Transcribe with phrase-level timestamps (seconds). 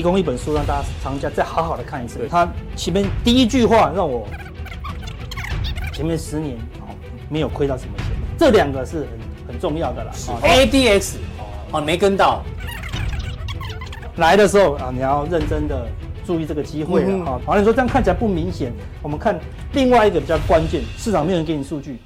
[0.00, 2.26] 提供一本书让大家藏家再好好的看一次。
[2.30, 4.26] 他前面第一句话让我
[5.92, 6.88] 前面十年哦
[7.28, 8.06] 没有亏到什么钱，
[8.38, 9.08] 这两个是很
[9.48, 10.10] 很重要的啦。
[10.40, 11.16] ADX
[11.70, 12.42] 哦没跟到，
[14.16, 15.86] 来的时候啊你要认真的
[16.24, 17.38] 注意这个机会了啊。
[17.44, 18.72] 好像说这样看起来不明显，
[19.02, 19.38] 我们看
[19.74, 21.98] 另外一个比较关键，市场没有人给你数据，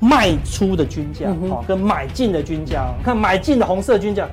[0.00, 4.28] 卖出的均价哦跟买进的均价，看买进的红色均价。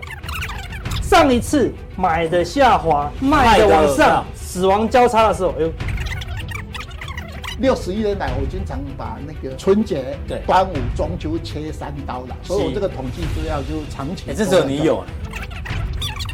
[1.14, 5.72] 上一次买的下滑，卖的往上，死亡交叉的时候，哎呦，
[7.60, 14.32] 六十一年来，我经常把那个春节、对端午、中秋切三刀了，所以我这个统计资料就长期。
[14.32, 14.98] 哎，这时候你有？
[14.98, 15.06] 啊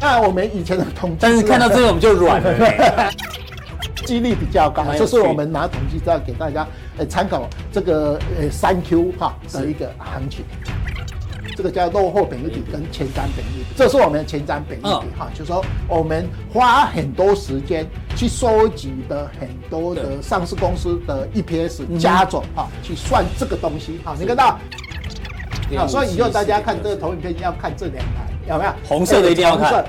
[0.02, 3.12] 那我们以前的统计，但是看到这个我们就软了，
[4.08, 4.86] 几率比较高。
[4.98, 6.66] 这是我们拿统计资料给大家
[6.98, 10.46] 呃参考，这个呃三 Q 哈的一个行情。
[11.60, 24.58] 这个叫落后本益比跟前瞻本益比，这是我们的前瞻本益比哈，就是说我们花很多时间去收集的很多的上市公司的 EPS 加总哈，去算这个东西哈，你看到？
[25.78, 28.72] 啊，所以以后大家看这个投影片要看这两台，有没有？
[28.88, 29.84] 红色的一定要看。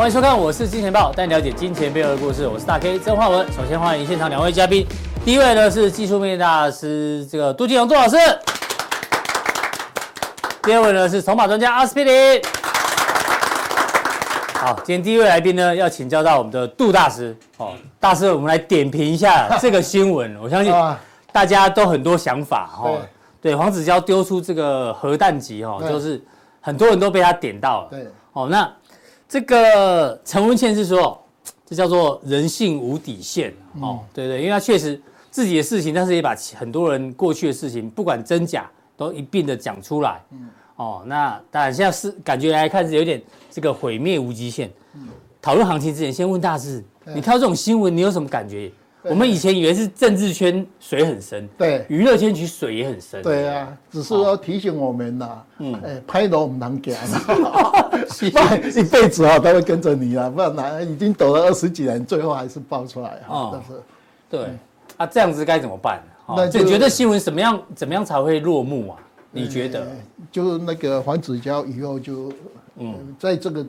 [0.00, 2.48] 欢迎收看，我是金钱豹，带你了解金钱背后的故事。
[2.48, 3.46] 我是大 K 曾焕文。
[3.52, 4.86] 首先欢迎现场两位嘉宾，
[5.26, 8.16] 第一位呢是技术面大师这个杜金龙杜老师，
[10.62, 12.40] 第二位呢是筹码专家阿斯匹林。
[14.54, 20.34] 好，今天第一位来宾呢要请教到我们的杜大师哦，大师，我们来点评一下 这个新闻。
[20.42, 20.72] 我相信
[21.30, 23.02] 大家都很多想法哦。
[23.42, 26.18] 对，黄子佼丢出这个核弹级哦，就是
[26.58, 27.88] 很多人都被他点到了。
[27.90, 28.66] 对，哦，那。
[29.30, 31.16] 这个陈文茜是说，
[31.64, 35.00] 这叫做人性无底线哦，对对，因为他确实
[35.30, 40.20] 自己的事情，但是也把很多人过去的事情，不管真假，都一并的讲出来。
[40.74, 44.68] 哦，那当然现在是感觉来看是有点这个毁灭无极限。
[45.40, 46.82] 讨论行情之前，先问大师，
[47.14, 48.72] 你看到这种新闻，你有什么感觉？
[49.02, 53.22] 我们以前以为是政治圈水很深，对，娱乐圈其实水也很深。
[53.22, 56.94] 对啊，只是要提醒我们呐，嗯，哎，拍到我们难讲，
[58.30, 63.50] 不然一辈子啊都会跟着你啊，不然哪已经抖了二十几年，最后还是爆出来啊。
[63.52, 63.82] 但是，
[64.28, 64.40] 对，
[64.98, 66.02] 啊，这样子该怎么办？
[66.36, 67.60] 那你觉得新闻怎么样？
[67.74, 68.98] 怎么样才会落幕啊？
[69.32, 69.86] 你觉得？
[70.30, 72.32] 就那个黄子佼以后就，
[72.76, 73.60] 嗯，在这个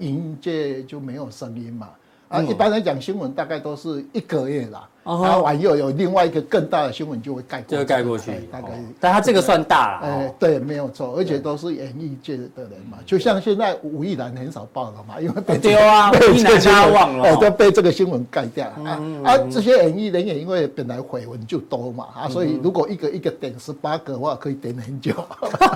[0.00, 1.88] 影音界就没有声音嘛。
[2.32, 8.68] 啊，一般来讲，新闻大概都是一个月啦，然后完又有另外一个更大的新闻就会盖过，就会盖过去，大概。
[9.00, 18.90] 但他这个算大了，哎，对，没有错，而且都是演艺界的人嘛，就像现在吴亦然很少报了嘛，因为被丢啊， 吴亦然他忘了，都被这个新闻盖掉了。
[18.90, 19.00] 啊。
[19.24, 25.12] 啊，这些演艺人员因为本来绯闻就多嘛，啊，所以如果一个一个点十八个的话，可以点很久。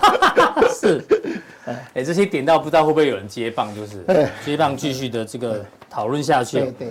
[0.73, 1.05] 是，
[1.67, 4.05] 哎，这些点到不知道会不会有人接棒，就是
[4.45, 5.65] 接棒继续的这个。
[5.89, 6.89] 讨论下去，对对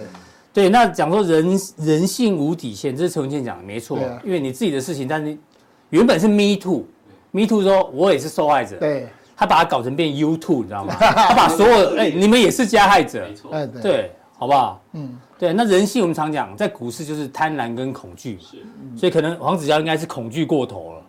[0.56, 5.38] 对，那讲说人人性无底线，这是陈文茜讲的没错，因为你自己的事情，但是
[5.90, 10.96] 原本是 me too，me too 说我也是受害者，对，他把它搞成变 you too，你知道吗？
[10.98, 13.52] 他把所有哎，你们也是加害者，没错，
[13.82, 14.82] 对，好不好？
[14.94, 18.66] 嗯，对，那人性我们常讲，在股市就是贪婪跟恐惧，是，
[18.98, 21.02] 所以可能黄子佼应该是恐惧过头了，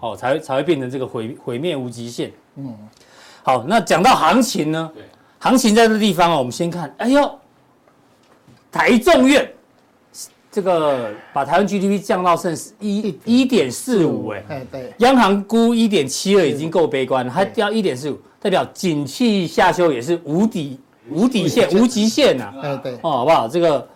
[0.00, 2.76] 哦，才会才会变成这个毁毁灭无极限，嗯，
[3.42, 4.92] 好，那讲到行情呢？
[5.38, 7.38] 行情在这地方啊，我们先看，哎呦，
[8.70, 9.50] 台众院
[10.50, 23.46] 这个把台湾 GDP 降到剩一一点四五，哎，对，央行估一点七二已经够悲观了，还掉一点四五，代表景气下修也是无底无底线无极限呐，哎对，哦好不好？
[23.46, 23.86] 这个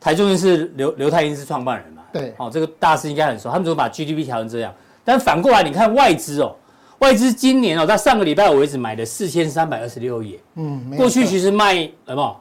[0.00, 4.74] 台中院是刘刘泰英是创办人嘛，对，哦这个大师应该很熟，他们怎么把 GDP 调成这样？
[5.04, 6.54] 但反过来你看外资哦。
[7.00, 10.36] 外资今年哦，在上个礼拜五为止买了四千三百二十六亿。
[10.56, 12.36] 嗯，过去其实卖什么？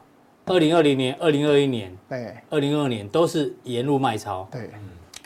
[0.47, 4.47] 二零二零年、二零二一年、对，二零二二年都是沿路卖超。
[4.52, 4.70] 对，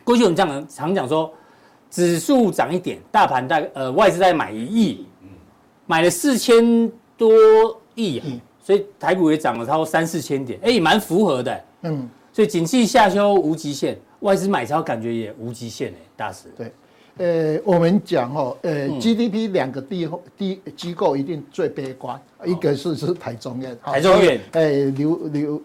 [0.04, 1.32] 过去我们这样常讲说，
[1.90, 5.06] 指数涨一点，大盘大概呃外资在买一亿，
[5.86, 7.32] 买了四千多
[7.96, 8.22] 亿，
[8.62, 11.64] 所以台股也涨了超过三四千点，哎，也蛮符合的。
[11.84, 16.52] 嗯，所以景气下修无极限，外资买超感觉也无极限哎，大师。
[16.58, 16.72] 对。
[17.18, 25.62] 呃，我们讲哦，呃，GDP 两个地地机构一定最悲观，一个是是台中院，台中院，哎，刘刘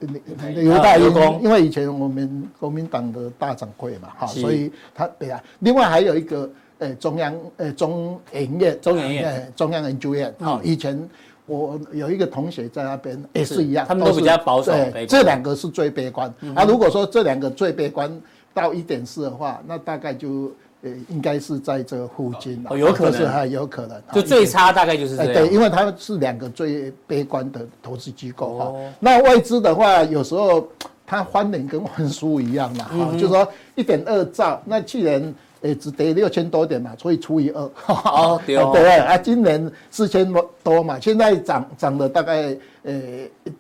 [0.55, 1.11] 刘大英，
[1.43, 11.09] 因为以前我们国民党的大掌柜嘛，哈，所以他对啊，另外还有一个，呃，中央，呃，中研院，中研院，中央研究院，哈，以前
[11.47, 14.73] 我有一个同学在那边也是一样，他们都比较保守。
[14.73, 16.29] 对，这两个是最悲观。
[16.55, 18.21] 啊，如果说这两个最悲观
[18.53, 20.53] 到一点四的话，那大概就
[20.87, 22.71] 呃应该是在这附近了。
[22.71, 24.01] 哦，有可能，还有可能。
[24.13, 25.33] 就最差大概就是这样。
[25.33, 28.75] 对，因为它是两个最悲观的投资机构哈。
[29.01, 30.67] 那外资的话，有时候
[31.05, 35.35] 它翻脸跟翻书一样嘛，哈，就是说一点二兆，那去年。
[35.67, 40.33] 也只跌六千多点嘛，所以除以二， 哦，对哦， 对啊，今年四千
[40.63, 43.01] 多嘛，现在涨涨了大概，呃，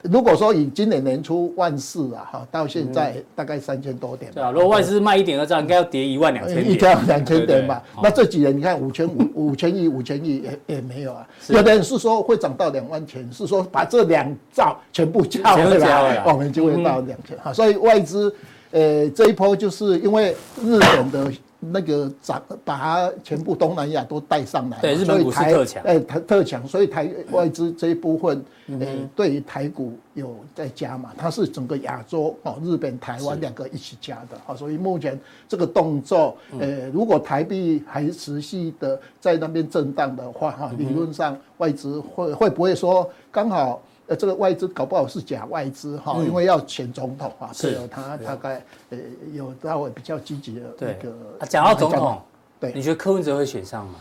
[0.02, 4.30] 如果说以今年年初万四啊，哈，到现在大概三千多点。
[4.32, 6.72] 对啊，如果外资卖一点二兆，应该要跌一万两千点。
[6.72, 11.26] 一万两千点嘛， 那这几年你看五千五五千亿五千亿也也没有啊。
[11.48, 17.36] 有的人是说会涨到两万钱，是说把这两兆全部交回来，我们就会到两千。
[17.38, 18.34] 哈，所以外资，
[18.70, 21.32] 呃，这一波就是因为日本的。
[21.70, 28.44] 那个涨，把它全部东南亚都带上来，对，日本股市特强，哎，台特强，所以台外资这一部分，
[28.80, 35.18] 哎，对于台股有在加嘛，它是整个亚洲哦，日本、台湾两个一起加的，好，所以目前
[35.48, 43.82] 这个动作，呃，如果台币还持续的在那边震荡的话，哈，理论上外资会会不会说刚好？
[44.08, 48.98] 呃，这个外资搞不好是假外资哈，因为要选总统啊，是他大概呃
[49.32, 51.12] 有稍微比较积极的那个。
[51.48, 52.22] 讲到总统，
[52.60, 53.94] 对，你觉得柯文哲会选上吗？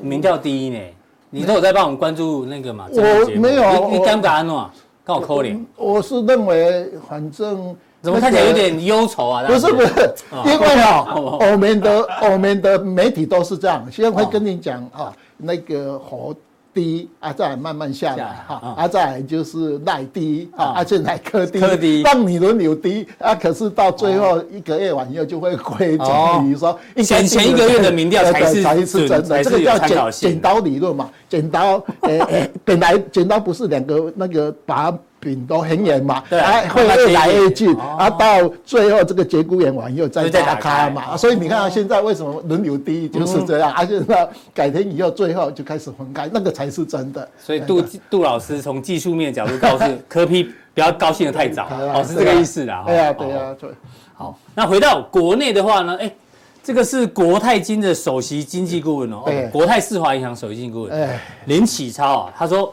[0.00, 0.78] 民调第一呢？
[1.28, 2.88] 你都有在帮我们关注那个嘛？
[2.90, 4.72] 我没有，你敢不敢啊？
[5.04, 5.66] 跟我扣脸。
[5.76, 9.44] 我是认为，反正怎么看起来有点忧愁啊？
[9.46, 10.14] 不是不是，
[10.46, 16.34] 因为啊， 我们的我们的媒体都是这样，现在会跟你讲啊，那个侯。
[16.76, 29.78] 低啊，再来慢慢下来哈，啊，再来就是耐低啊，而且来柯低，科低，当你轮流低啊，可是到最后一个月完以后就会亏总比如说前前一个月的民调才是才是真的，这个叫
[30.10, 34.94] 剪剪刀理论嘛，剪刀，诶诶， 本来剪刀不是两个那个把。
[35.26, 40.88] 饼都很远嘛，对，会越来越近，啊，到最后这个节骨眼完又再打开。
[40.88, 44.14] 嘛，所以你看现在为什么轮流低就是这样，而且呢
[44.54, 47.28] 改天以后最后就开始分开，那个才是真的。
[47.40, 52.84] 所以杜杜老师从技术面角度告诉柯 批不要高兴的太早，哦，是这个意思啦。
[52.86, 53.70] 对啊，对啊，对。
[54.14, 56.08] 好，那回到国内的话呢，哎，
[56.62, 62.72] 这个是国泰金的首席经济顾问哦，国泰世华银行首席经济顾问林启超啊，他说。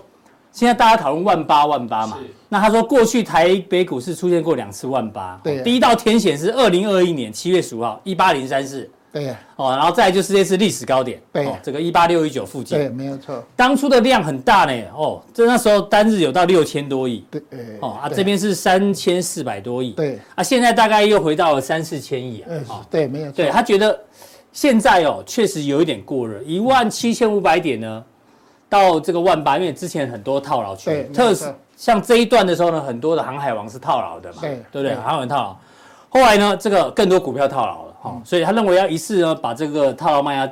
[0.56, 2.20] 现在大家讨论万八万八嘛，
[2.54, 17.42] 那他说过去台北股市出现过两次万八，对，第一道天险是二零二一年七月十五号一八零三四，对，哦，然后再就是这次历史高点，对，这个一八六一九附近，对，没有错，当初的量很大呢，哦，这那时候单日有到六千多亿，对，
[17.80, 24.00] 哦啊这边是三千四百多亿，对，啊现在大概又回到了三四千亿，啊，对，没有错，对他觉得
[24.52, 28.04] 现在哦确实有一点过热，一万七千五百点呢。
[28.70, 31.54] 到这个万八，因为之前很多套牢区，特别
[31.84, 34.96] 像这一段的时候呢，很多的航海王是套牢的嘛，对对不对？
[34.96, 35.58] 航海王套牢，
[36.08, 40.50] 后来呢，这个更多股票套牢了哈，所以他认为要一次呢把这个套牢卖压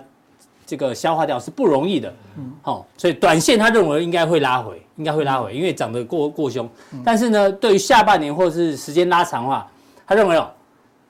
[0.65, 6.69] 这个消化掉是不容易的，嗯，好，所以短线他认为应该会拉回，应该会拉回，因为涨得过过凶，
[7.01, 9.65] 但是呢，对于下半年或者是时间拉长的话，
[10.05, 10.49] 他认为哦，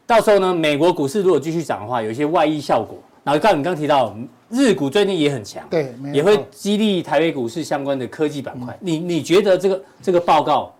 [0.06, 4.16] 到时候呢，美国股市如果继续涨的话，有一些外溢效果，然后刚你刚提到。
[4.54, 8.74] 日股最近也很强，对，也会激励台北股市相关的科技板块。
[8.74, 10.74] 嗯、你你觉得这个这个报告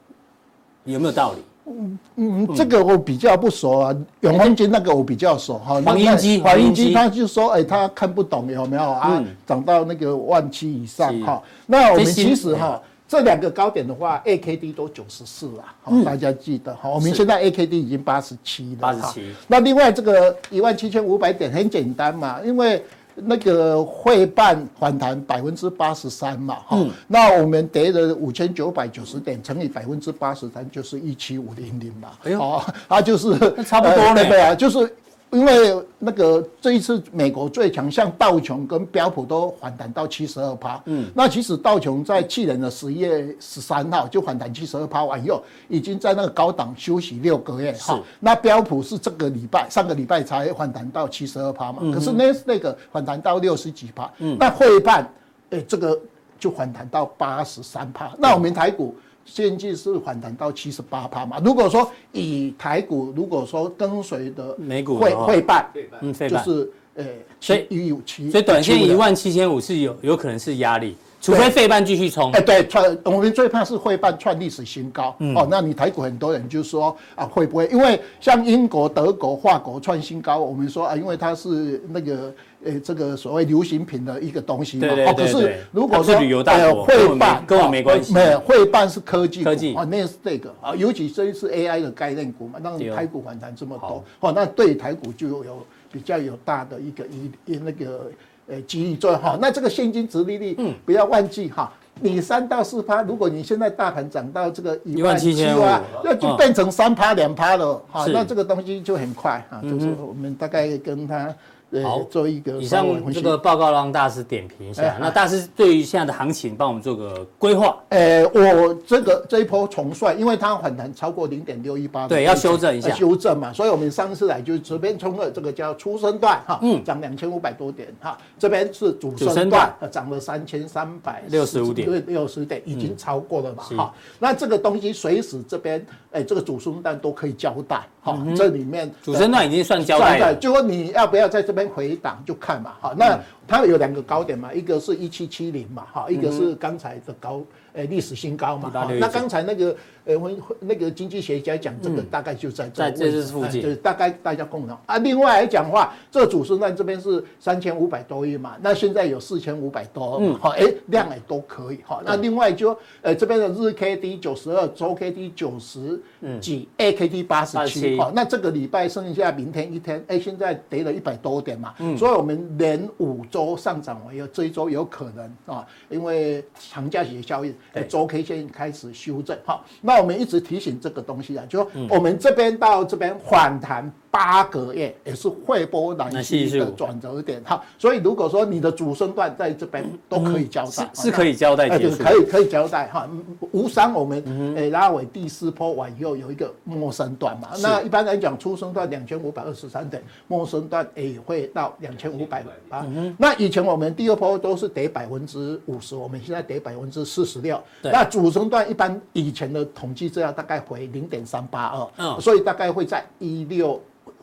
[0.84, 1.38] 有没有道理？
[1.68, 3.96] 嗯嗯，这个我比较不熟啊。
[4.20, 5.82] 永丰金那个我比较熟哈。
[5.86, 9.24] 黄英基，黄英基他就说，哎，他看不懂有没有啊？
[9.48, 11.42] 涨、嗯、到那个万七以上哈。
[11.66, 12.78] 那我们其实哈，
[13.12, 16.88] 这两个高点的话，A K D 都九十四了，好，大家记得哈。
[16.88, 19.36] 我们现在 A K D 已经八十七了，八十七。
[19.50, 22.82] 那另外这个一万七千五百点很简单嘛，因为。
[23.14, 34.96] 那个会办反弹百分之八十三嘛，哈、嗯，那我们跌了五千九百九十点乘以百分之八十三就是一七五零零嘛，哎呦，哦，它就是差不多了，对啊，就是。
[35.32, 40.82] 因为那个这一次美国最强，像道琼跟标普都反弹到七十二趴。
[40.86, 47.72] 嗯，那其实道琼在去年的十一月十三号就反弹七十二趴完以后，已经在那个高档休息六个月。
[47.74, 51.80] 哈，那标普是这个礼拜上个礼拜才反弹到七十二趴嘛。
[51.94, 54.12] 可是那那个反弹到六十几趴。
[54.18, 55.10] 嗯，那汇办，
[55.52, 55.98] 哎，这个
[56.38, 58.12] 就反弹到八十三趴。
[58.18, 58.94] 那我们台股。
[59.26, 61.40] 现在是反弹到七十八趴嘛？
[61.44, 65.70] 如果说以台股，如果说跟随的美股会会办，
[66.02, 67.06] 嗯，就是呃，
[67.40, 70.96] 所以一五七，所以短线一万七千五是有有可能是压力。
[71.22, 72.32] 除非费半继续冲。
[72.32, 75.16] 哎，对，创我们最怕是费半创历史新高。
[75.20, 77.68] 嗯、哦，那你台股很多人就说啊，会不会？
[77.68, 84.88] 因为像英国、德国、法国创新高，我们说啊，因为它是那个诶这个所谓流行品的一个东西嘛。
[84.88, 85.14] 对对对对。
[85.14, 88.12] 哦，可是如果说旅游大国，费半跟我没关系。
[88.14, 97.06] 没有，会办是科技科技啊，那是这个啊，尤其这一次 AI 的概念股嘛，让台股反弹这么多，哦，那对台股就有比较有大的一个
[97.46, 98.10] 一那个。
[98.52, 111.34] 呃，激励做好，那这个现金值利率，嗯，不要忘记哈，你三到四趴，如果你现在大盘涨到这个一万七千万，那就变成三趴两趴了，哈，那这个东西就很快啊，就是我们大概跟他。
[111.82, 114.98] 好，做一个以上这个报告让大师点评一下。
[115.00, 117.78] 那大师对于现在的行情，帮我们做个规划。
[117.88, 123.54] 呃，我这个这一波重帅，因为它反弹超过零点六一八，对，要修正一下，修正嘛。
[123.54, 128.18] 所以我们上次来就是这边冲了这个叫初升段哈，嗯，涨两千五百多点哈。
[128.38, 133.94] 这边是主升段，涨了三千三百六十五点，对，六十点已经超过了嘛哈。
[134.20, 138.22] 那这个东西随时这边哎，这个主升段都可以交代哈。
[138.36, 141.61] 这里面主升段已经算交代了，就说你要不要在这边。
[141.66, 143.20] 回档就看嘛，好，那
[143.52, 147.44] 它有两个高点嘛，一个是一七七零嘛，哈，一个是刚才的高。
[147.74, 150.30] 呃，历史新高嘛，那刚才那个呃，我
[150.60, 154.78] 那个经济学家讲，这个大概就在这这是附近，就是大概大家共同。
[154.86, 154.98] 啊。
[154.98, 162.02] 另外来讲的话，这主升段这边是三千五百多亿嘛，那现在有四千五百多，嗯，好，哎，量也都可以哈。
[162.06, 165.98] 那另外就呃这边的日 K D 九十二，周 K D 九十
[166.42, 177.54] 几，A K D 八十七，好，那这个礼拜剩下明天一天，哎，现在跌了一百多点嘛，所以我们连五周上涨完以后，这一周有可能啊，因为长假期的效应。
[177.88, 183.92] 周 K 线开始修正，好，那我们一直提醒这个东西啊，就说我们这边到这边反弹。
[184.12, 193.10] 八个月也是会波蓝矽的转折点，哈，所以如果说你的主升段在这边都可以交代，是可以交代结束，可以可以交代哈，
[193.52, 194.22] 无伤我们
[194.58, 202.86] 诶拉尾第四波完以后有一个陌生段嘛，那一般来讲初升段两千五百二十三点，陌生段也会到两千五百八，
[203.18, 213.82] 那以前我们第二波都是跌百分之五十，我们现在跌百分之四十六，那主升段一般以前的统计资料大概回零点三八二，嗯，所以大概会在一六。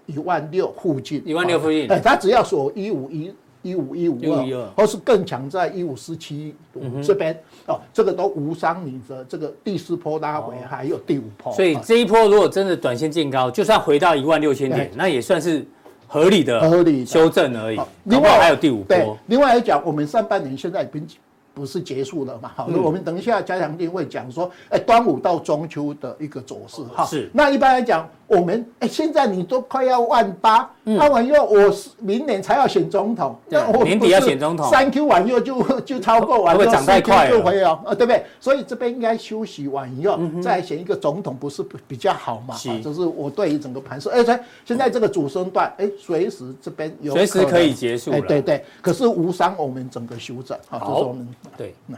[0.08, 11.52] 一万六附近，一万六附近，哎，它只要锁一五一一五一五二，或是更强在一五四七五这边哦，这个都无伤你的这个第四波拉回，还有第五波。
[11.52, 15.62] 所以这一波如果真的短线见高，就算回到一万六千点，那也算是
[16.06, 17.78] 合理的合理修正而已。
[18.04, 19.18] 另外还有第五波。
[19.26, 21.06] 另外来讲，我们上半年现在已经
[21.52, 22.50] 不是结束了嘛？
[22.56, 27.04] 好，我们等一下加强定会讲说，哎，端午到中秋的一个走势哈。
[27.04, 27.28] 是。
[27.34, 28.08] 那一般来讲。
[28.28, 38.22] 我们哎，现在你都快要万八，那完以后我是明年才要选总统，那我年底要选总统，三 Q 完以后就 就超过完，会涨太快了，会哦，对不对？
[38.38, 42.54] 所以这边应该休息完以后再选一个总统，不是比较好嘛？
[42.54, 44.10] 是，这是我对于整个盘势。
[44.10, 48.62] 而且现在这个主升段，哎，随时这边有随时可以结束，哎，对对。
[48.82, 51.14] 可是无伤我们整个修整，好，
[51.56, 51.96] 对，那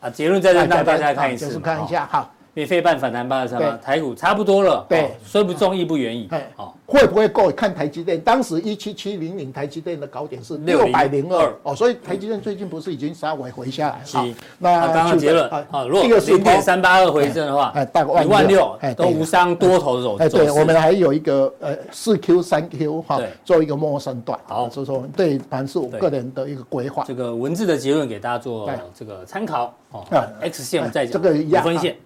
[0.00, 2.30] 啊，结论再让大家看一次，看一下哈。
[2.60, 7.50] 免费办反弹八二三八，台股差不多了，对，说不中亦不远矣，好，会不会够？
[7.50, 14.02] 看台积电，当时一七七零零台积电的高点是六百零二，哦，所以台积电最近不是已经稍微回下来？
[14.04, 14.18] 是，
[14.58, 20.18] 那刚刚结论啊，如果零点三八二回升的话，大概一万六哎都无伤多头走。
[20.18, 27.04] 哎，对，我们还有一个呃四 Q 三 Q 哈，做一个陌生段，好，所以说对盘是我个人的一个规划。
[27.06, 30.04] 这个文字的结论给大家做这个参考哦。
[30.42, 31.96] X 线再讲，这个一样分线。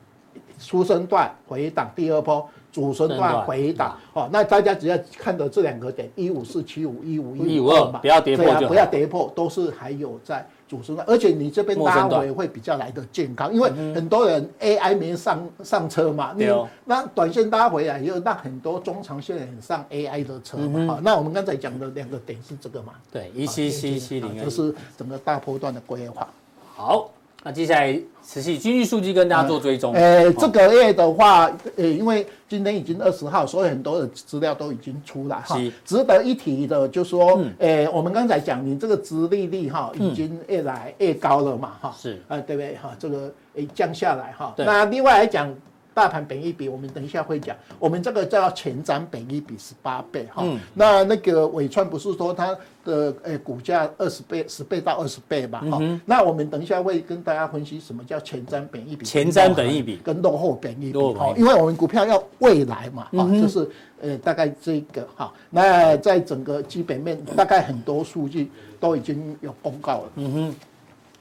[0.59, 16.49] 初升段回档，第二波主升段回档，好，那大家只要看到这两个点，一五四七五一五一五二嘛，不要跌破就不要跌破，都是还有在主升段，而且你这边拉回会比较来得健康，因为很多人 AI 没上上车嘛，你
[16.85, 26.27] 那短线拉回来以后，那很多中长线人上 AI 的车嘛，好，那我们刚才讲的两个点是这个嘛，对，一七七七零，这是整个大波段的规划，
[26.75, 27.11] 好。
[27.45, 27.97] 那接下来
[28.27, 29.93] 持续经济数据跟大家做追踪。
[29.93, 31.45] 呃，这个月的话，
[31.77, 35.57] 呃，因为今天已经二十号，所以很多的资料都已经出来哈。
[35.85, 41.95] 值得一提的，就是说，呃，我们刚才讲，你这个殖利率哈，已经越来越高了嘛，哈。
[41.97, 42.19] 是。
[42.27, 42.77] 啊，对不对？
[42.77, 44.55] 哈，这个诶降下来哈。
[44.57, 45.55] 那另外来讲。
[45.95, 47.57] 大盘本益比，我们等一下会讲。
[47.79, 50.43] 我们这个叫前瞻本益比十八倍哈。
[50.45, 50.59] 嗯。
[50.75, 55.61] 那那个纬创不是说它的诶股价二十倍、十倍到二十倍嘛？
[55.61, 55.81] 哈。
[56.05, 59.07] 那我们等一下会跟大家分析什么叫前瞻本益比。
[59.07, 60.99] 前瞻本益比跟落后本益比。
[61.15, 63.71] 好，因为我们股票要未来嘛，哈，就是
[64.03, 65.33] 呃大概这个哈。
[65.49, 70.11] 那在整个基本面，大概很多数据都已经有公告了。
[70.17, 70.55] 嗯哼。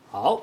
[0.10, 0.42] 好。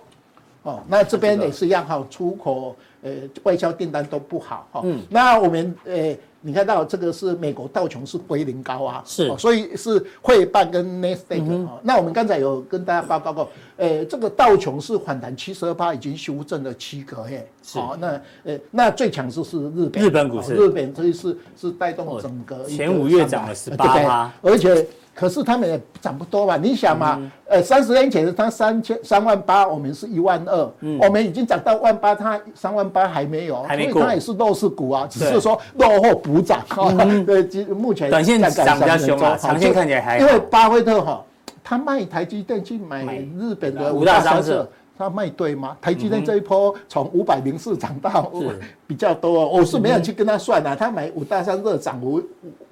[0.62, 3.10] 哦，那这边也是一样哈，出口呃
[3.42, 4.80] 外销订单都不好哈。
[4.84, 6.16] 嗯，那我们呃。
[6.42, 17.46] 你看到这个是美国道琼是归零高啊，是、哦，所以是费半跟 Nasdaq、嗯哦、那我们刚才有跟大家报告过，诶，这个道琼是反弹七十二趴，已经修正了七个月。
[17.62, 24.86] 是，哦、那诶，那最强势是日本，日本股市，哦、日本这一次是带动整个前五月涨了十八趴，而且。
[25.20, 36.64] 可是他们也涨不多吧，你想嘛，嗯、呃，三十年前它三千三万八，我们是一万二，嗯，我们已经涨到万八，它三万八还没有，还没过，所以他也是弱势股啊，只是说落后补涨，
[37.26, 41.22] 对，目前短线涨比较凶啊，长线看起来还，因为巴菲特哈，
[41.62, 43.04] 他卖台积电去买
[43.38, 44.66] 日本的五大商社。
[44.96, 45.74] 他卖对吗？
[45.80, 48.30] 台积电这一波从五百零四涨到
[48.86, 50.76] 比较多，我是没有去跟他算啊。
[50.76, 52.22] 他买五大三社涨幅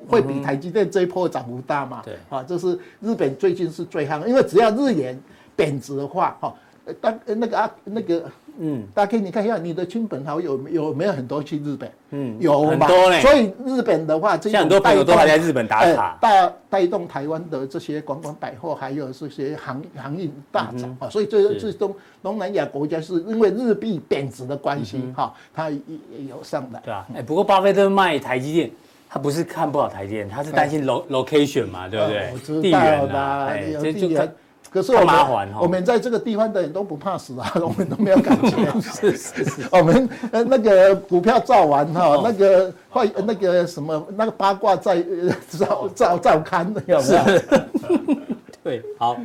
[0.06, 2.02] 会比台积电这一波涨幅大嘛？
[2.04, 5.18] 对，啊，这是日本最近是最夯，因为只要日元
[5.56, 6.54] 贬值的话，哈，
[7.00, 8.24] 当那个啊那个。
[8.60, 11.88] 嗯，大家可以你看一下你的亲朋好友有没有很多去日本？
[12.10, 13.20] 嗯，有很多嘞。
[13.20, 21.08] 所以日本的话，这些很多朋友都还在日本打卡，带带动台湾的这些观光百货，还有这些行行业大涨啊。
[21.08, 25.76] 所以这这东东南亚国家是因为日币贬值的关系哈，它也
[26.18, 26.82] 也有上来。
[26.84, 28.70] 对啊，哎，不过巴菲特卖台积电，
[29.08, 32.30] 他不是看不好台积电，他是担心 location 嘛，对不对？
[32.32, 34.08] 我知道的，哎，这就。
[34.70, 38.70] 可是我们我们在这个地方的人都不怕死啊， 我们都没有感觉。
[38.82, 45.02] 是是是，我们呃那个股票造完哈，那个坏那个什么那个八卦在
[45.58, 48.16] 照照照看的有没有？
[48.62, 49.16] 对，好。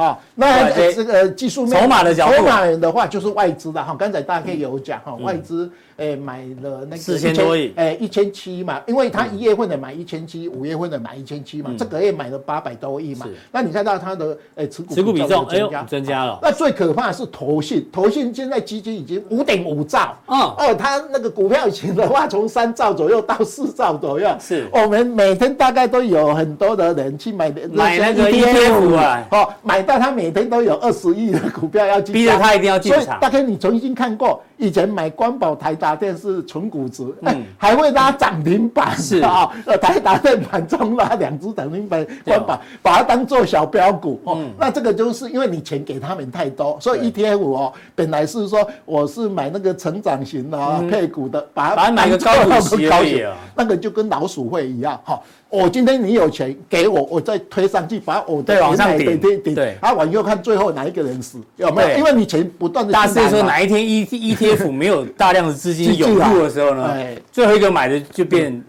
[0.00, 3.94] 啊，那这个技术面筹码的角度，筹码的话就是外资的哈。
[3.98, 13.26] 刚才大家有讲哈，外资诶买了那个四千多亿，诶一千七嘛，因为他一月份的买一千七，五月份的买一千七嘛，这个月买了八百多亿嘛。
[13.52, 16.38] 那你看到他的诶持股持股比重哎呦增加了。
[16.40, 20.16] 那最可怕的是投信，投信现在基金已经五点五兆。
[20.24, 24.34] 哦哦，他那个股票型的话，从三兆左右到四兆左右。
[24.40, 29.89] 是，我们每天大概都有很多的人去买买那个 ETF 啊，哦买。
[29.90, 33.02] 但他每天都有二十亿的股票要进，逼着他一定要进场。
[33.02, 39.18] 所以大概你重新看过，以前买光宝、台达电是纯股值，嗯，还会拉涨停板，是。
[39.18, 53.24] 啊， 呃，台达电盘中拉两只涨停板，光宝把它当做小标股，哦，那这个就是因为你钱给他们太多，所以 ETF 哦，本来是说我是买那个成长型的配股的，把它买个高股息而已，
[53.56, 55.20] 那个就跟老鼠会一样，哈。
[55.52, 59.18] 我今天你有钱给我，我再推上去，把我的往上顶。
[59.18, 61.98] 顶顶，对，啊，往右看最后哪一个人死有没有？
[61.98, 62.92] 因为你钱不断的。
[62.92, 66.94] 大师说哪一天 E E T F 没有大量的资金涌入的时候呢？
[67.32, 68.62] 最后一个买的就变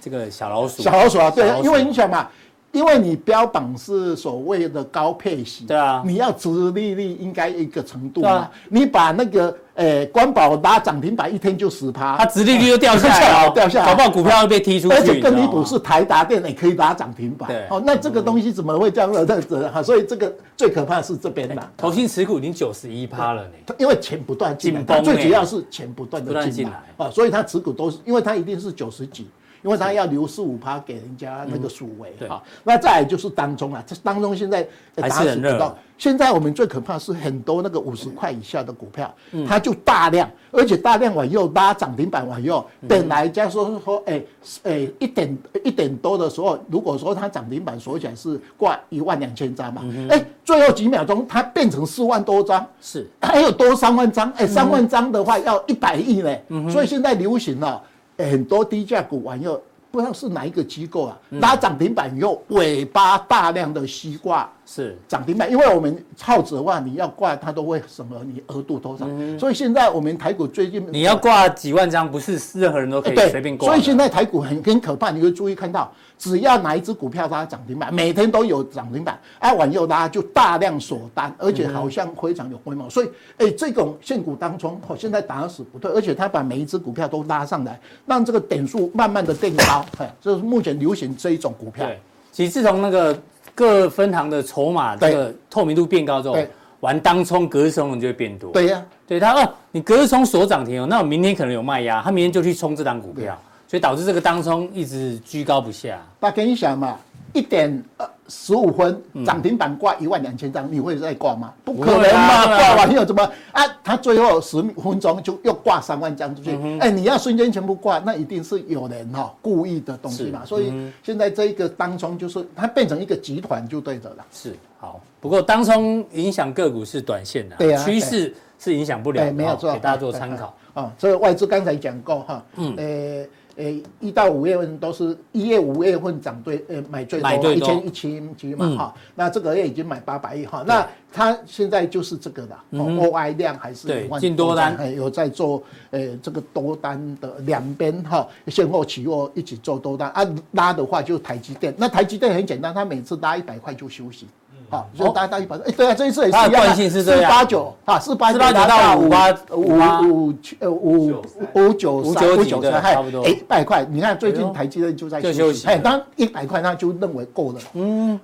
[0.00, 0.82] 这个小老鼠。
[0.82, 2.28] 小老鼠啊，对，因为你想嘛。
[2.72, 8.50] 因为你标榜是所谓的高配息，对啊，你要殖利率应该一个程度嘛。
[8.68, 14.94] 你把那个诶，光宝拉涨停板一天就十趴，它殖利率又掉下来了， 掉下来，搞不好股票会被踢出去。
[14.94, 19.24] 而且更离谱是台达电也可以拉涨停板，对，哦，那这个东西怎么会这样的？
[19.24, 21.70] 这哈，所以这个最可怕是这边的。
[21.76, 29.26] 投信持股已经九十一趴了呢，因为钱不断进来，最主要是钱不断的进来啊，所以它持股都是，因为它一定是九十几。
[29.68, 35.76] 因为他要留四五趴给人家那个数位啊，那再来就是当中啊，这当中现在还是很热。
[35.98, 39.14] 现在我们最可怕是很多那个五十块以下的股票，
[39.46, 42.64] 它就大量，而且大量往右拉涨停板往右。
[42.88, 44.22] 本来假如说说，哎
[44.62, 56.34] 哎一点一点多的时候，如果说它涨停板锁起来是挂一万两千张嘛，哎，最后几秒钟它变成四万多张，是还有多三万张，哎，三万张的话要一百亿呢，
[56.70, 57.82] 所以现在流行了。
[58.18, 69.06] 很多低价股玩又不知道是哪一个机构啊，拉涨停板以后尾巴大量的西挂是涨停板，因为我们操作的话，你要挂它都会什么你额度多少，
[69.38, 73.66] 所以现在我们台股最近你要挂几万张，不是任何人都可以随便挂。
[73.66, 75.90] 所以现在台股很很可怕，你会注意看到。
[76.18, 82.90] 只要哪一只股票它涨停板，每天都有涨停板，哎，往右拉就大量锁单，而且好像非常有规模。
[82.90, 91.86] 所以，哎，这种现股当中，哦，现在打死不退，而且它把每一只股票都拉上来，让这个点数慢慢的垫高，哎，这是目前流行这一种股票。
[91.86, 92.00] 对，
[92.32, 93.16] 其实自从那个
[93.54, 96.36] 各分行的筹码这个透明度变高之后，
[96.80, 98.50] 玩当冲隔日冲就会变多。
[98.50, 103.40] 对呀，对他哦，你隔日冲锁涨停哦，那我明天可能有卖压，他明天就去冲这档股票。
[103.68, 106.00] 所以导致这个当冲一直居高不下。
[106.18, 106.98] 大家你想嘛，
[107.34, 111.52] 一点二十五分涨停板挂一万两千张，你会再挂吗？
[111.64, 112.46] 不可能嘛！
[112.46, 113.62] 挂完又怎么啊？
[113.84, 116.58] 他最后十分钟就又挂三万张出去。
[116.80, 120.46] 哎，你要瞬间全部挂，那一定是有人哈故意的东西嘛。
[120.46, 124.24] 所以现在这一个当冲就是它变成一个集团就对的了。
[124.32, 129.30] 是好，不过当冲影响个股是短线的，对啊，趋势是影响不了。
[129.32, 130.90] 没有错，给大家做参考啊。
[130.98, 133.28] 这个外资刚才讲过哈，嗯，呃。
[133.58, 150.08] 诶，一到五月份都是一月五月份涨最，呃，买最多一千一千几嘛哈，那这个月已经买八百亿哈，那它现在就是这个的，OI 量还是对进多单，有在做，呃，这个多单的两边哈，现货期货一起做多单。
[150.10, 154.28] 啊，拉的话就是台积电，那台积电很简单，它每次拉一百块就休息。
[154.70, 155.56] 好，就大概到一百。
[155.56, 161.22] 哎，对啊，这一次也是一样，四八九啊，四八九到五八五五呃五
[161.54, 163.22] 五九三五九三，差不多。
[163.24, 165.66] 哎，一百块，你看最近台积电就在休息。
[165.66, 167.60] 哎，当一百块，那就认为够了。
[167.72, 168.20] 嗯，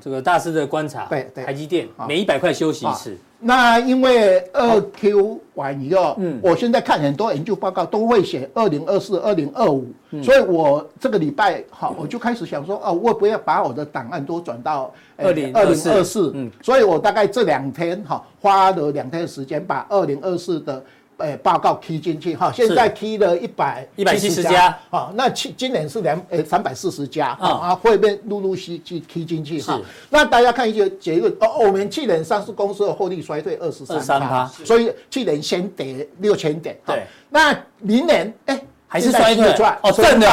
[0.00, 3.18] 这个大师的观察，对对，台积电每一百块休息一次。
[3.46, 9.86] 那因为二 Q 完以后，嗯，我现在看很多研究报告都会写二零二四、二零二五，
[10.22, 20.82] 所以我这个礼拜好，我就开始想说，哦，我不要把我的档案都转到二零二零二四，嗯，所以我大概这两天哈，花了两天的时间把二零二四的。
[21.18, 29.80] 诶，报告 key 进去哈，现在 key 了一百一百七十家，啊，那今今年是两诶三百四十家啊，会被陆陆续续 key 进去哈。
[30.10, 36.76] 那大家看一个结论哦，我们去年上市公司的获利衰退二十三趴，所以去年先跌六千点。
[36.86, 38.60] 对，那明年诶。
[38.94, 39.44] 还是衰退
[39.82, 40.28] 哦，正的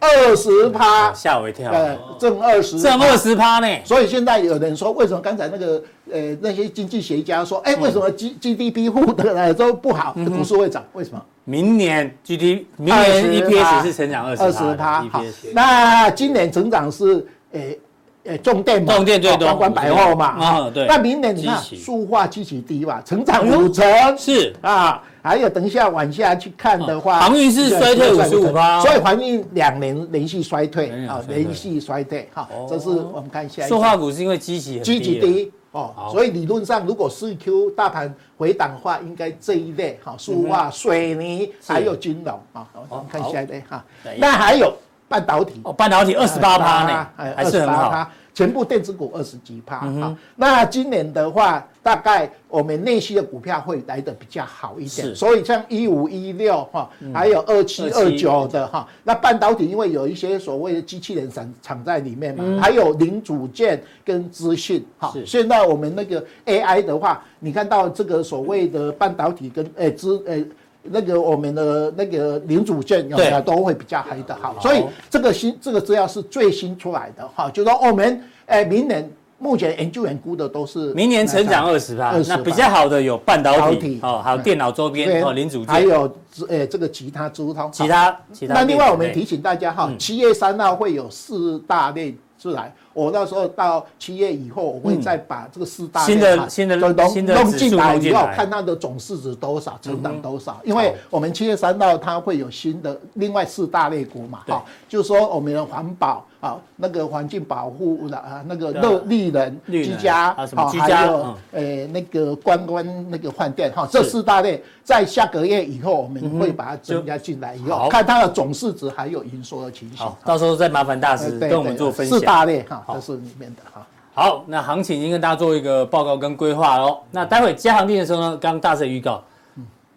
[0.00, 1.70] 二十趴，吓我一跳。
[1.70, 3.68] 呃，正二十，正二十趴呢。
[3.84, 10.82] 所以现在有人说，为什么刚才那个呃那些经济学家说，哎，为什么 G G D P 户的都不好，股市会涨？
[10.94, 11.22] 为什么？
[11.44, 15.02] 明年 G D，明年 E P S 是成长二十趴。
[15.02, 17.78] 好，那今年成长是诶
[18.26, 20.26] 诶重电嘛，重电最多，观光百货嘛。
[20.26, 20.86] 啊，对。
[20.86, 23.84] 那明年你看，塑化机器低吧，成长五成。
[24.16, 25.02] 是啊。
[25.22, 32.48] 还有，等一下往下去看的话，航运是衰退五十五趴，所以航运两年连续衰退啊，连续衰退哈。
[32.68, 33.66] 这是我们看一下。
[33.66, 42.64] 塑化股是因为基期基期低哦，所以理论上如果四 Q 大盘回档的话，应该这一类哈，塑化、水泥还有金融啊。
[42.88, 43.84] 我们看下一类哈。
[44.18, 44.72] 那还有
[45.08, 45.60] 半导体。
[45.64, 48.10] 哦，半导体二十八趴呢，还是很好。
[48.34, 49.76] 全部电子股二十几趴。
[49.76, 70.46] 啊，那今年的话，大概我们内需的股票会来的比较好一点，所以像一五一六哈，还有二七二九的哈，那半导体因为有一些所谓的机器人厂厂在里面嘛，还有零组件跟资讯哈，现在我们那个 AI 的话，你看到这个所谓的半导体跟诶资诶。
[70.90, 86.10] 那个我们的那个零组件有没有都会比较黑的好，所以这个新这个资料是最新出来的哈，就说我们诶明年目前研究员估的都是明年成长二十趴，那比较好的有半导体哦，还有电脑周边哦零组件，还有
[86.48, 88.54] 诶这个其他资通其他其他。
[88.54, 92.74] 那另外我们提醒大家哈，七月三号会有四大类出来。
[92.96, 100.58] 我到时候到七月以后，我会再把这个四大新的新的弄弄进来以后，看它的总市值多少，成长多少。
[100.64, 120.06] 因为我们七月三号它会有新的另外四大类股嘛，哈，就是说我们的环保啊，那个环境保护的啊，那个乐利人居家啊，还有呃那个观光那个饭店哈，这四大类在下个月以后我们会把它增加进来以后，看它的总市值还有营收的情形。
[120.24, 122.18] 到时候再麻烦大师跟我们做分享。
[122.18, 122.84] 四大类哈。
[122.94, 123.86] 这是里面的哈。
[124.14, 127.02] 好，那行情已经跟大家做一个报告跟规划喽。
[127.10, 129.22] 那待会加强錠的时候呢，刚刚大师预告，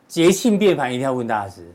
[0.08, 1.74] 节庆变盘一定要问大师。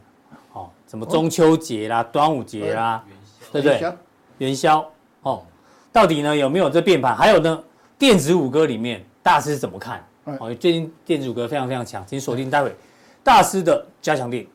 [0.52, 3.02] 哦，什么中秋节啦、端午节啦，
[3.50, 3.92] 对不对？
[4.38, 4.84] 元宵
[5.22, 5.42] 哦，
[5.90, 7.16] 到底呢有没有这变盘？
[7.16, 7.62] 还有呢，
[7.98, 10.04] 电子五哥里面大师怎么看？
[10.24, 12.74] 哦，最近电子五哥非常非常强，请锁定待会
[13.22, 14.46] 大师的加强錠。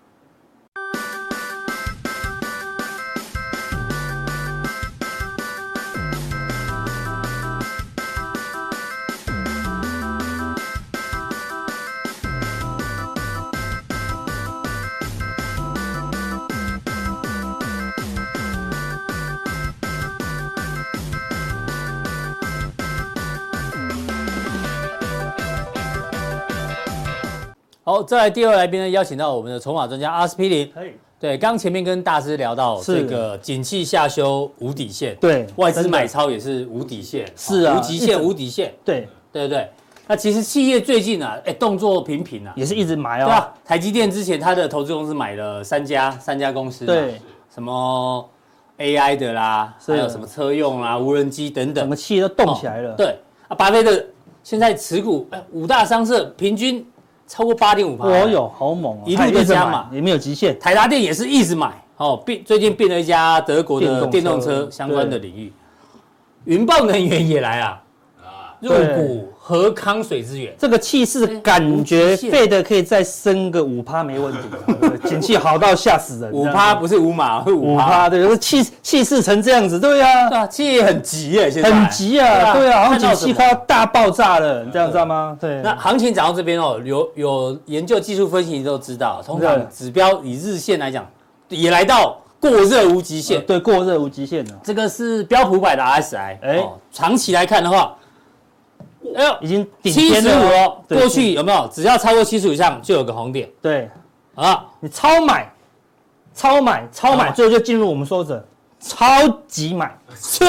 [27.89, 30.71] 好，再来第二位来宾呢，邀请到我们的筹码专家阿司匹林。
[30.71, 39.67] 可以对，刚前面跟大师聊到这个景气下修无底线，对，外资买超也是无底线，是啊，无极限无底线，对，对不对？
[40.05, 43.25] 那其实企业最近啊，哎，动作频频啊，也是一直买哦。
[43.25, 47.19] 对啊，台积电之前他的投资公司买了三家三家公司，对，
[47.51, 48.29] 什么
[48.77, 52.93] AI 的啦，还有什么车用啦、无人机等等，整个企业都动起来了。
[52.93, 54.05] 对啊，巴菲特
[54.43, 56.85] 现在持股五大商社平均
[57.29, 58.07] 超过八点五趴。
[58.07, 59.03] 我有，好猛啊！
[59.05, 60.57] 一路的加码，也没有极限。
[60.59, 65.53] 台达电也是一直买哦，并最近并了一家德国的电动车相关的领域。
[66.45, 67.81] 云豹能源也来啊，
[68.59, 69.31] 入股。
[69.49, 74.39] 和康水资源这个气势感觉费的可以再升个五趴没问题，
[75.09, 76.31] 景气好到吓死人。
[76.31, 78.07] 五趴不是五码，是五趴。
[78.07, 80.29] 对，是气气势成这样子，对呀。
[80.29, 85.35] 对啊，气也很急耶，现在很急啊，对啊，好像景气快要大爆炸了，你这样知道吗？
[85.41, 85.63] 对。
[85.63, 91.03] 那行情讲到这边哦，有有研究技术分析都知道，通常指标以日线来讲，
[91.47, 93.43] 也来到过热无极限。
[93.47, 94.51] 对，过热无极限了。
[94.63, 97.95] 这个是标普百的 RSI，哎，长期来看的话。
[99.41, 100.81] 已经七十五了！
[100.87, 101.67] 过去有没有？
[101.71, 103.49] 只要超过七十五以上，就有个红点。
[103.61, 103.89] 对，
[104.35, 105.51] 啊，你超买，
[106.33, 108.45] 超买，超买，最后就进入我们说的
[108.79, 110.45] 超级买，是，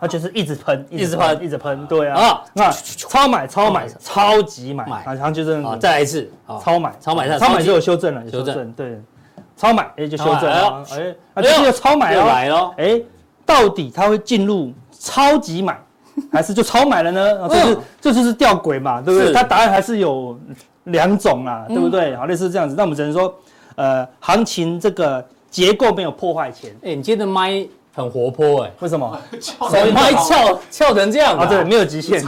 [0.00, 1.86] 那就是一直喷，一直喷，一直喷。
[1.86, 6.28] 对啊，啊，那超买，超买，超级买，然后就是再来一次，
[6.62, 9.00] 超买，超买，超买就有修正了，修正，对，
[9.56, 13.00] 超买，哎，就修正了，哎，啊，这个超买哦，来了，哎，
[13.46, 15.80] 到底它会进入超级买？
[16.32, 17.48] 还是就超买了呢？
[17.48, 19.32] 这是这就是吊诡嘛，对不对？
[19.32, 20.38] 它答案还是有
[20.84, 22.16] 两种啊，对不对？
[22.16, 22.74] 好，类似这样子。
[22.76, 23.34] 那我们只能说，
[23.76, 26.70] 呃，行情这个结构没有破坏前。
[26.82, 29.18] 哎，你今天的麦很活泼哎，为什么？
[29.92, 31.46] 麦翘翘成这样啊？
[31.46, 32.22] 对，没有极限，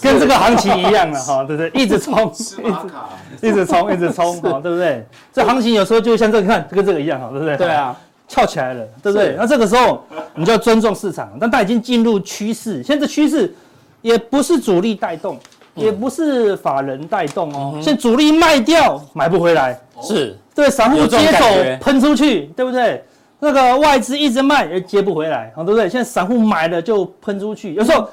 [0.00, 1.70] 跟这个行情一样了哈，对不对？
[1.70, 2.30] 一直冲，
[3.40, 5.06] 一直冲，一直冲，哈，对不对？
[5.32, 7.56] 这行情有时候就像这个，看跟这个一样，哈，对不对？
[7.56, 7.96] 对啊。
[8.26, 9.34] 翘起来了，对不对？
[9.38, 12.82] 那这个时候你就要尊重市场，但它已经进入趋势。
[12.82, 13.54] 现在趋势
[14.00, 15.38] 也不是主力带动，
[15.74, 17.78] 也不是法人带动哦。
[17.82, 21.44] 现在主力卖掉，买不回来，是对散户接走
[21.80, 23.04] 喷出去，对不对？
[23.40, 25.88] 那个外资一直卖也接不回来，好对不对？
[25.88, 28.08] 现在散户买了就喷出去，有时候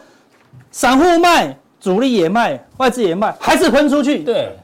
[0.71, 4.19] 散户卖，主力也卖，外资也卖，还是喷出去。
[4.19, 4.58] 对，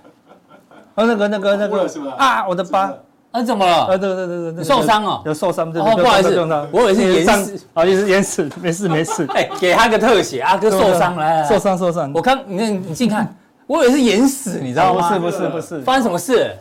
[0.96, 2.94] 啊，那个那个那个啊，我的疤。
[3.32, 3.86] 那怎么了？
[3.86, 6.40] 啊，对对对对，受伤哦，有受伤，哦，不好意思，
[6.72, 9.28] 我以为是延死， 啊，也是延死，没事没事。
[9.36, 12.12] 哎，给他个特写，阿哥受伤了，受伤受伤。
[12.14, 13.32] 我看你看你近看，
[13.68, 15.08] 我以为是延死， 你知道吗？
[15.10, 16.52] 不是不是不是，发生什么事？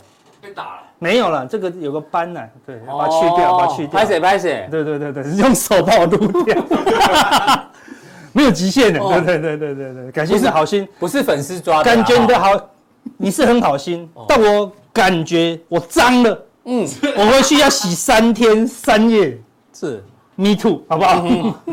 [0.41, 0.69] 被打了？
[0.99, 3.99] 没有了，这个有个斑呢，对，把它去掉，把它去掉。
[3.99, 4.67] 拍谁拍谁？
[4.69, 6.55] 对对对对，用手把我撸掉，
[8.33, 12.49] 没有极限的，对对对对对对，感谢你的好心，不是粉丝抓的，感觉你的好，
[13.17, 16.43] 你是很好心，但我感觉我脏了。
[16.67, 16.85] 嗯，
[17.17, 19.37] 我回去要洗三天三夜，
[19.73, 20.03] 是
[20.35, 21.25] ，me too，好不好？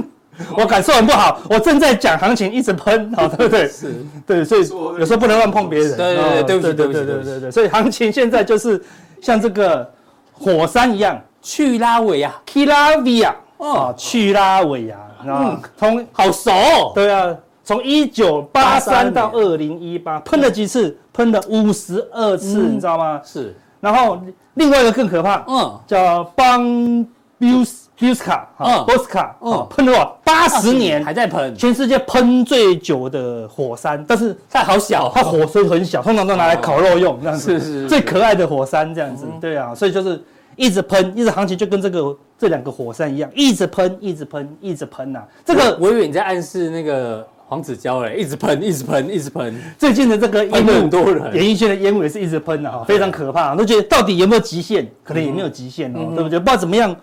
[0.57, 3.69] 我感受很不好，我正在讲行情，一直喷， 好，对不对？
[3.69, 3.95] 是，
[4.27, 4.61] 对，所以
[4.99, 5.97] 有时候不能乱碰别人。
[5.97, 8.83] 对对对，对不起，对不起，对对对，所以行情现在就是
[9.21, 9.89] 像这个
[10.33, 16.51] 火山一样，去拉尾呀，去拉尾啊，哦，去拉尾啊，啊，从好熟，
[16.95, 20.97] 对啊，从一九八三到二零一八，喷了几次？
[21.13, 23.21] 喷了五十二次，你知道吗？
[23.25, 24.19] 是，然后。
[24.57, 27.05] 另外一个更可怕，嗯，叫邦
[27.41, 31.05] 布斯布斯卡，嗯，波斯卡，嗯，喷了八十年。
[31.05, 40.23] 还在喷，全世界喷最久的火山，但是它好小，它火声很小，通常都拿来烤肉用，这样子，是是最可爱的火山这样子，对啊，所以就是
[40.55, 45.21] 一直喷，一直行情就跟这个这两个火山一样，一直喷，一直喷，一直喷呐。
[45.45, 47.27] 这个我以为你在暗示那个。
[47.47, 49.55] 黄子佼哎，一直喷，一直喷，一直喷。
[49.79, 53.55] 最近的这个烟雾，很多人，演艺圈的烟雾也是一直喷的哈，非常可怕。
[53.55, 54.91] 都觉得到底有没有极限？
[55.05, 56.39] 可能也没有极限哦，对不对？
[56.39, 56.97] 不知道怎么样，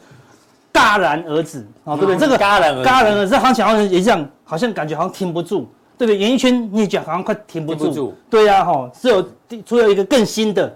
[0.74, 2.18] 戛然而止啊，对不对？
[2.18, 6.18] 这个戛然而戛然而止，行情好像也这样，好像感觉好像停不住，对不对？
[6.18, 9.24] 演艺圈你也觉得好像快停不住，对呀哈，只有
[9.64, 10.76] 除了一个更新的、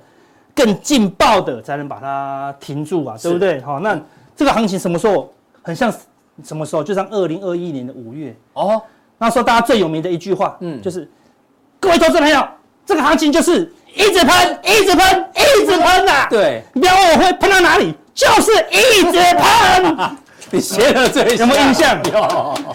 [0.54, 3.60] 更劲爆的，才能把它停住啊，对不对？
[3.62, 3.99] 好，那
[4.36, 5.91] 这个行情什么时候很像
[6.43, 6.84] 什么时候？
[6.84, 8.80] 就像二零二一年的五月哦。
[9.17, 11.10] 那时候大家最有名的一句话，嗯，就是
[11.80, 12.45] 各位投资朋友，
[12.86, 16.28] 这个行情就是一直喷，一直喷，一直喷呐。
[16.30, 20.17] 对，你不要问我会喷到哪里，就是一直喷。
[20.51, 21.97] 你学的最什么印象？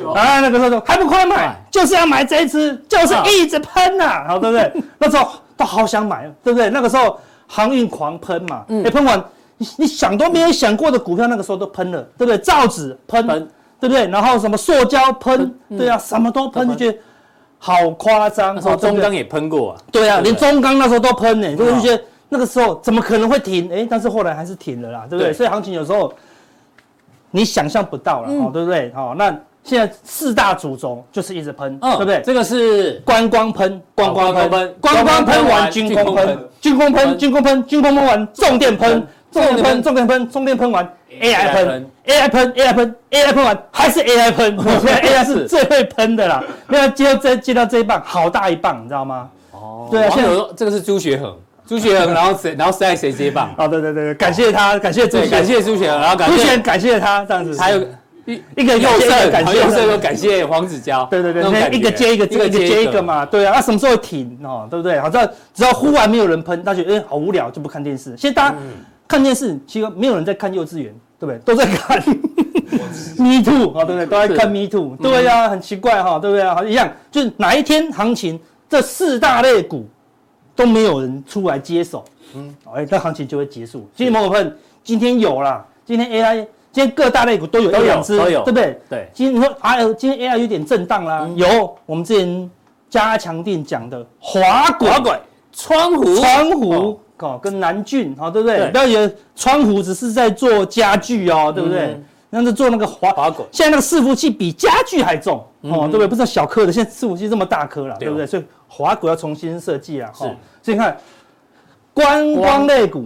[0.00, 4.72] 有啊，那个时候说还不快买，就是要买这一支，就是一直喷呐，好对不对？
[4.98, 6.68] 那时候都好想买，对不对？
[6.70, 9.22] 那个时候航运狂喷嘛，嗯，喷完
[9.56, 12.36] 你你想都没有想过的股票，那个时候都喷了，对不对？
[12.38, 13.48] 造纸喷。
[13.80, 14.06] 对不对？
[14.08, 16.98] 然后什么塑胶喷，对啊，什么都喷，就觉得
[17.58, 18.54] 好夸张。
[18.54, 19.78] 那时候中钢也喷过啊。
[19.90, 23.72] 对啊，连中钢那时候都喷呢，就觉得那个时候怎么可能会停？
[23.72, 25.32] 哎，但是后来还是停了啦，对不对？
[25.32, 26.12] 所以行情有时候
[27.30, 28.92] 你想象不到了，哦，对不对？
[28.94, 32.22] 好，那现在四大主轴就是一直喷，对不对？
[32.24, 40.88] 这个是观光喷，观光喷，观光喷完军工喷，军工喷，军工喷，军工喷完重电喷，重点喷，重点喷，重电喷完
[41.20, 44.58] AI 喷，AI 喷，AI 喷，AI 喷完还是 AI 喷。
[44.80, 46.42] 现在 AI 是最会喷的啦。
[46.66, 49.28] 没有接到这接到这一棒，好大一棒，你知道吗？
[49.52, 53.54] 哦，对啊，现在说这个是朱学恒，朱学恒，然后谁，然后谁谁接棒？
[53.56, 57.58] 哦，对对对，感谢他，感谢朱，感谢朱学恒，然后感谢朱学感谢他这样子。
[57.60, 57.80] 还有
[58.26, 61.04] 一一个右胜，感谢右胜又感谢黄子佼。
[61.10, 63.26] 对对对，一个接一个，一个接一个嘛。
[63.26, 64.66] 对啊，那什么时候停哦？
[64.70, 64.98] 对不对？
[65.00, 68.14] 好，只要只要忽然没有人喷，他觉得哎好无聊，就不看电视。
[68.16, 68.56] 现在大家
[69.10, 70.94] 看电视，其实没有人在看幼稚园。
[71.20, 71.38] 对不对？
[71.44, 71.98] 都在看
[73.18, 74.06] Me Too 啊，对不对？
[74.06, 76.54] 都在看 Me Too，对呀，很奇怪哈，对不对啊？
[76.54, 79.86] 好一样，就是哪一天行情这四大类股
[80.56, 82.02] 都没有人出来接手，
[82.34, 83.86] 嗯，哎，这行情就会结束。
[83.94, 86.36] 今天某某喷，今天有啦，今天 AI，
[86.72, 88.80] 今天各大类股都有一两只，对不对？
[88.88, 89.10] 对。
[89.12, 91.76] 今天你说啊，今天 AI 有点震荡啦，有。
[91.84, 92.50] 我们之前
[92.88, 95.20] 加强定讲的滑轨、
[95.52, 96.98] 川湖、川湖。
[97.26, 98.70] 哦，跟南俊，哦，对不对？
[98.70, 102.00] 不要以为川湖只是在做家具哦，对不对？
[102.32, 103.44] 那是做那个滑滑轨。
[103.50, 106.06] 现在那个伺服器比家具还重，哦，对不对？
[106.06, 108.24] 不是小颗的，现在伺服器这么大颗了，对不对？
[108.24, 110.08] 所以滑轨要重新设计啊。
[110.14, 110.20] 是，
[110.62, 110.96] 所以你看
[111.92, 113.04] 观光类股，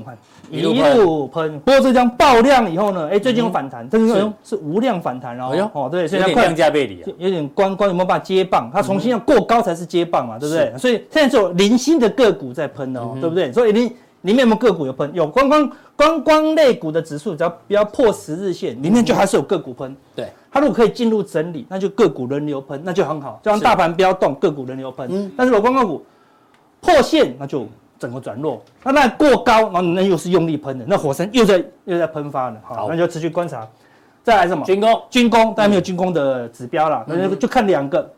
[0.50, 1.58] 一路喷。
[1.60, 5.70] 不过这张爆量以后呢，哎，最近有反弹，但是是无量反弹哦。
[5.72, 8.70] 哦，对，所以它快量价背离，有点观光有没有办法接棒？
[8.70, 10.70] 它重新要过高才是接棒嘛，对不对？
[10.76, 13.50] 所以现在只有零星的个股在喷哦，对不对？
[13.50, 13.90] 所以零。
[14.24, 15.10] 里面有没有个股有喷？
[15.14, 19.94] 有观光观光类股的指数，只要不要破十日线，里面就还是有个股喷。
[20.16, 23.38] 对，它如果可以进入整理，那就个股轮流喷，那就很好。
[23.42, 25.06] 就让大盘不要动，个股轮流喷。
[25.10, 25.30] 嗯。
[25.36, 26.04] 但是如果观光股
[26.80, 27.66] 破线，那就
[27.98, 28.62] 整个转弱。
[28.82, 32.56] 那那过高，然后那又是用力喷的，那火山又在又在喷发了。
[32.64, 33.68] 好，那就持续观察。
[34.22, 34.64] 再来什么？
[34.64, 38.10] 军工，军工，但没有军工的指标了，那就就看两个。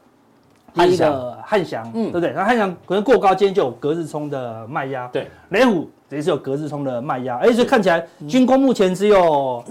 [0.75, 2.29] 第一个汉翔，嗯，对不对？
[2.33, 5.09] 然后汉翔可能过高，今天就有隔日冲的卖压。
[5.09, 9.62] 对，雷虎也是有隔日冲的卖压，而且看起来军工目前只有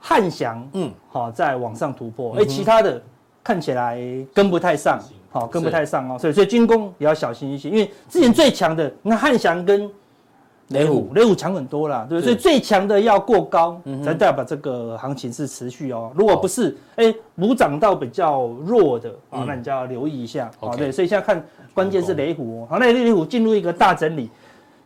[0.00, 3.02] 汉翔，嗯，好在往上突破，而其他的
[3.42, 4.00] 看起来
[4.34, 4.98] 跟不太上，
[5.30, 9.90] 好跟不太上哦，所以所以军工也要小心一些，因为之前最强的，那汉翔跟。
[10.70, 12.22] 雷虎，雷虎强很多啦，对不对？
[12.24, 16.10] 所以最强的要过高，才代表这个行情是持续哦。
[16.12, 20.76] 如果不是，哎，补涨到比较弱的啊，那你就要留意一下好。
[20.76, 21.40] 对，所以现在看
[21.72, 22.66] 关键是雷虎哦。
[22.68, 24.28] 好，那雷虎进入一个大整理，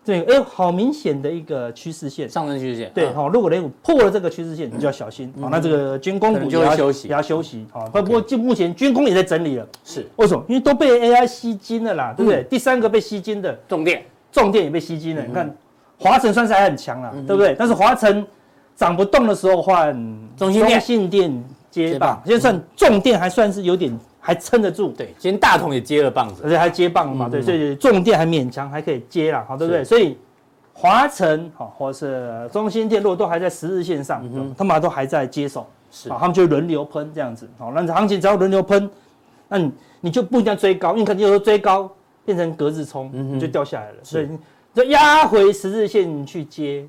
[0.05, 2.91] 对，哎，好明显的一个趋势线，上升趋势线。
[2.95, 5.33] 对，好，如果雷股破了这个趋势线，你就要小心。
[5.41, 7.67] 好，那这个军工股就要休息，也要休息。
[7.71, 9.67] 好，不过就目前军工也在整理了。
[9.85, 10.45] 是，为什么？
[10.49, 12.43] 因为都被 AI 吸金了啦，对不对？
[12.45, 15.23] 第三个被吸金的重电，重电也被吸金了。
[15.27, 15.55] 你看。
[16.03, 17.55] 华晨算是还很强了，对不对？
[17.59, 18.27] 但是华晨
[18.75, 19.93] 涨不动的时候换
[20.35, 24.93] 中兴电接棒，现在算重电还算是有点还撑得住。
[24.93, 29.83] 对，今天大同也接了棒子，而且还接棒嘛，对，所以重电还勉强还可以接了，好，对不对？
[29.83, 30.17] 所以
[30.73, 34.23] 华晨好，或是中心电，如果都还在十日线上，
[34.57, 38.89] 他们都还在接手，是啊，他们就轮流喷这样子，好，那行情只要轮流喷，
[39.49, 41.91] 那你你就不一定要追高，因为肯定有时候追高
[42.25, 44.29] 变成格子冲，你就掉下来了，所以。
[44.73, 46.87] 就压回十日线去接，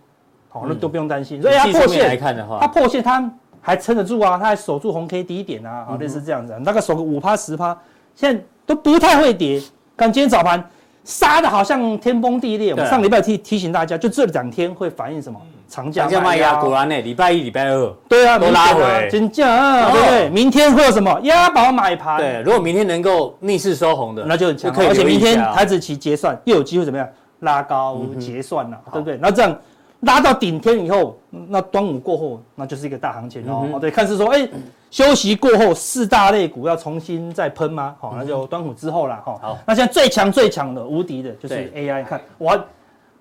[0.49, 1.41] 好，那都不用担心。
[1.41, 3.19] 所以它破线来看的话，它破线它
[3.61, 7.77] 还撑得住啊，它还守住红 K 低点啊，好，类似这样子，大概守个五趴十趴，
[8.15, 9.61] 现在都不太会跌。
[9.95, 10.63] 看今天早盘
[11.03, 12.71] 杀的好像天崩地裂。
[12.71, 15.39] 我们上礼拜提提醒大家，就这两天会反映什么？
[15.67, 16.55] 长假卖压。
[16.55, 20.29] 果然呢，礼拜一、礼拜二，对啊，都拉回，真假，对不对？
[20.29, 21.17] 明天会有什么？
[21.23, 22.17] 押宝买盘。
[22.17, 24.73] 对，如果明天能够逆势收红的，那就很强。
[24.75, 27.07] 而且明天台指期结算又有机会怎么样？
[27.39, 29.17] 拉高结算了，对不对？
[29.21, 29.55] 那这样
[30.01, 33.77] 拉到顶天以后，那端午过后，那就是一个大行情哦。
[33.79, 34.47] 对，看是说，哎，
[34.89, 37.95] 休息过后四大类股要重新再喷吗？
[37.99, 39.37] 好，那就端午之后啦哈。
[39.41, 42.03] 好，那现在最强最强的无敌的就是 AI。
[42.03, 42.57] 看我，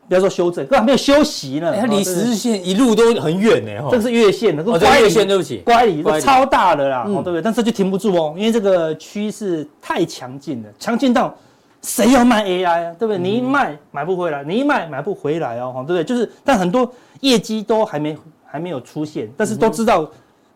[0.08, 1.74] 不要说修正，根本没有休息呢。
[1.78, 3.88] 它离十日线一路都很远呢。
[3.90, 7.42] 这是月线的，哦，这月线对不起，乖离都超大的啦，对不对？
[7.42, 11.34] 但是就停不住哦，因为这个趋势太强劲了，强劲到。
[11.82, 12.94] 谁要卖 AI 啊？
[12.98, 13.18] 对不对？
[13.18, 16.04] 你一卖买不回来，你一卖买不回来哦，对不对？
[16.04, 16.90] 就是，但很多
[17.20, 20.08] 业绩都还没还没有出现，但是都知道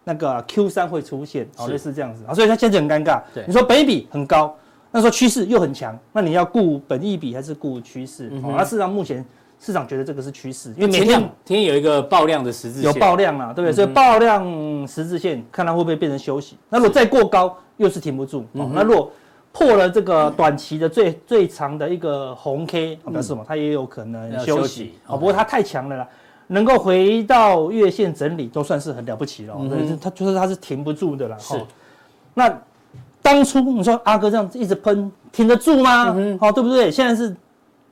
[0.05, 3.23] 那个 Q 三会出现，哦，类似这样子啊，所以它现在很尴尬。
[3.33, 4.55] 对，你说本益比很高，
[4.91, 8.31] 那说趋势又很强，那你要顾本益比还是顾趋势？
[8.43, 9.25] 哦，那事实上目前
[9.59, 13.73] 市场觉得这个是趋势，因为每天天有一个爆量的十字线，有爆量啊，对不对？
[13.73, 16.59] 所以爆量十字线，看它会不会变成休息？
[16.69, 18.45] 那如果再过高，又是停不住。
[18.53, 19.11] 哦，那如果
[19.57, 23.45] 破了这个短期的最最长的一个红 K，表示什么？
[23.47, 24.99] 它也有可能休息。
[25.07, 26.09] 哦，不过它太强了啦，
[26.49, 29.55] 能够回到月线整理都算是很了不起了。
[29.57, 31.37] 嗯，它就是它是停不住的啦。
[31.39, 31.55] 是。
[32.35, 32.53] 那
[33.23, 36.07] 当初你说阿哥这样一直喷，停得住吗？
[36.41, 36.91] 好，对不对？
[36.91, 37.33] 现在是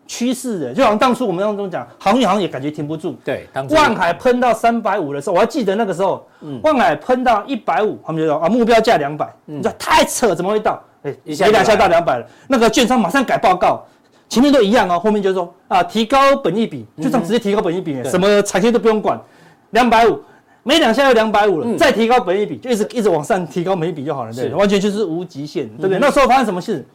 [0.09, 3.17] 趋势的，就好像当初我们当中讲，航运好像也感觉停不住。
[3.25, 10.83] 对，万海喷到三百五的时候，我还记得那个时候，嗯，万海喷到一百五，他们就说啊，目标价两百，你说太扯，怎么会到？
[11.03, 13.85] 哎，一下两下到两百了，那个券商马上改报告，
[14.29, 19.21] 前面都一样哦，后面就说啊，提高本益比，就这样直接提高本益比，什么产业都不用管，
[19.71, 20.21] 两百五，
[20.63, 25.99] 没两下又两百五了，再提高本益比，就一直一直往上提高本益比就好了，对，完全就是无极限，对不对？
[25.99, 26.87] 那时候发生什么事？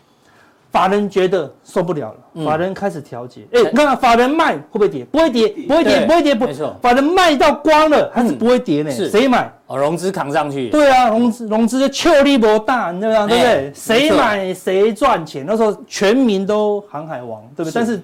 [0.70, 3.48] 法人觉得受不了了，法人开始调节。
[3.54, 5.06] 哎，你看法人卖会不会跌？
[5.06, 6.36] 不会跌，不会跌，不会跌。
[6.36, 8.92] 没错，法人卖到光了还是不会跌呢？
[8.92, 9.52] 是，谁买？
[9.68, 10.70] 哦，融资扛上去。
[10.70, 13.72] 对啊，融资融资就确力不大，你知道对不对？
[13.74, 15.46] 谁买谁赚钱。
[15.48, 17.74] 那时候全民都航海王，对不对？
[17.74, 18.02] 但是，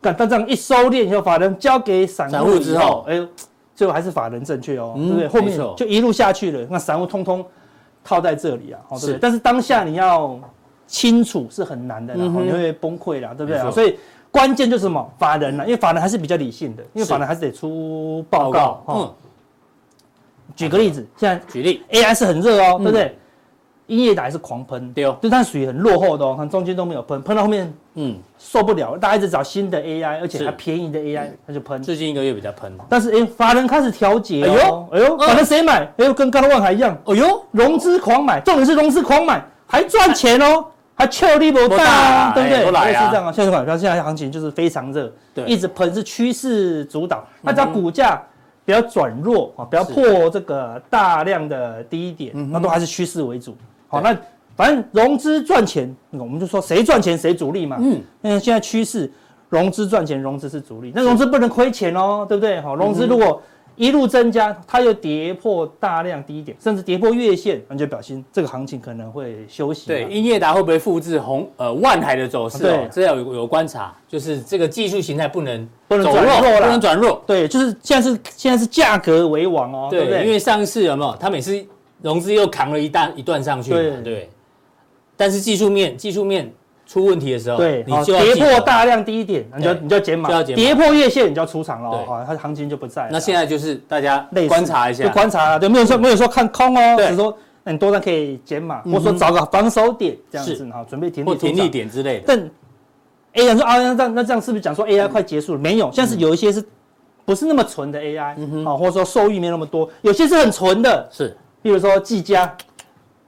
[0.00, 3.26] 但这样一收敛以后，法人交给散户之后，哎呦，
[3.74, 5.28] 最后还是法人正确哦，对不对？
[5.28, 7.44] 后面就一路下去了，那散户通通
[8.02, 9.18] 套在这里啊，对不对？
[9.20, 10.38] 但是当下你要。
[10.88, 13.70] 清楚是很难的，然后你会崩溃了，对不对？
[13.70, 13.96] 所以
[14.32, 15.08] 关键就是什么？
[15.18, 15.64] 法人呢？
[15.64, 18.82] 因为法人还是比较理性的，因为法人还是得出报告。
[18.88, 19.14] 嗯，
[20.56, 23.16] 举个例子，现在举例，AI 是很热哦，对不对？
[23.86, 31.82] 音乐打还是狂喷，对哦，就它属于很落后的哦，看中间都没有喷，喷到后面，嗯，受不了，大家一直找新的 AI，而且还便宜的 AI，它就喷。
[31.82, 35.90] 最近一个月比较喷，但是哎，法人开始调节，哎呦，哎呦，法人谁买？
[35.96, 40.66] 哎呦，跟刚刚万海一样，哎呦，融资狂买，重点是融资狂买还赚钱哦。
[40.98, 42.58] 还俏力不大，对不对？
[42.58, 43.32] 也是这样啊。
[43.32, 47.24] 现在股票现在行情就是非常热，对，一直喷是趋势主导。
[47.40, 48.20] 那只要股价
[48.64, 53.56] 不要转弱啊，不要破这个大量的低点，那都还是趋势为主。
[53.86, 54.14] 好，那
[54.56, 57.76] 反正融资赚钱，我们就说谁赚钱谁主力嘛。
[57.78, 59.08] 嗯，那现在趋势
[59.48, 62.60] 融资赚钱，融资是主力，那融资不能亏钱哦，对不对？
[62.60, 63.40] 好，融资如果
[63.78, 69.86] 一路增加，它又跌破大量低点，甚至跌破月线，那就表示这个行情可能会休息。
[69.86, 72.58] 对，英业达会不会复制红呃万海的走势？
[72.58, 77.22] 对，这要有有观察，就是这个技术形态不能不能转弱，不能转弱。
[77.26, 80.24] 对，就是现在是现在是价格为王哦，对不对？
[80.24, 81.16] 因为上次有没有？
[81.20, 81.64] 他每次
[82.02, 84.28] 融资又扛了一大一段上去，对对。
[85.16, 86.52] 但是技术面技术面。
[86.88, 93.10] 出问题的时候，对，你就跌破大量低点，你就你就减码，跌破月线你就要出场了，啊，它行情就不在。
[93.12, 102.24] 那现在就是大家观察一下，就观察，对，没有说没有说看空哦，只是说你多单可以减码，或者说找个防守点这样子，哈，准备停利停利点之类的。
[102.26, 102.50] 但
[103.34, 105.58] A 人说啊，那这样那这样是不是讲说 AI 快结束了？
[105.58, 106.64] 没有，现在是有一些是
[107.26, 112.50] 不是那么纯的 AI，啊，或者说收益没那么多，有些是很纯的，是，比如说技嘉。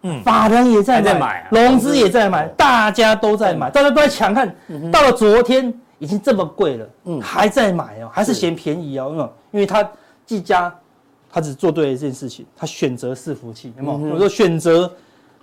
[0.03, 4.55] 嗯，法人也在买，融资也在买，大家都在买，大家都在抢看。
[4.91, 9.89] 到了昨天已经这么贵了，嗯，还在买哦，还是嫌便宜哦，因为他
[10.25, 10.75] 技嘉，
[11.31, 14.15] 他只做对了一件事情，他选择伺服器，有没有？
[14.15, 14.91] 我说选择。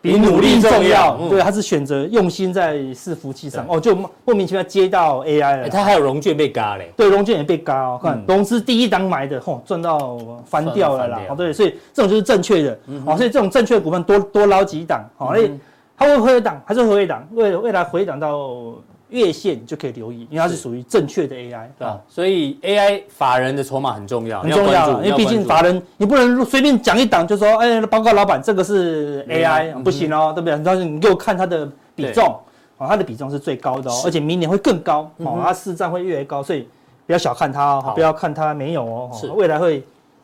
[0.07, 3.95] 比努力重要，对，他是选择用心在伺服器上哦，就
[4.25, 5.69] 莫名其妙接到 AI 了。
[5.69, 7.99] 他还有融券被嘎嘞，对，融券也被嘎哦。
[8.01, 11.19] 看融资第一档买的，嚯，赚到翻掉了啦。
[11.29, 15.49] 哦，对，所以这种就是正确的，哦，所以这种正确的股份多多捞几档，好，哎，
[15.97, 17.27] 它会回档还是回档？
[17.33, 18.73] 为未来回档到。
[19.09, 21.99] 月线就可以留意，因为它是属于正确的 AI，对吧？
[22.09, 25.01] 所以 AI 法人的筹码很重要，很重要。
[25.01, 30.61] 因为毕竟法人，你不能随便讲一档就说，哎，报告老板，这个是 AI，不行哦，对不对？
[30.63, 32.37] 但是你给我看它的比重，
[32.77, 36.67] 哦，它的比重是最高的哦，而且明年会更高，哦，它市占会越来越高，所以
[37.05, 39.81] 不要小看它哦，不要看它没有哦，未来会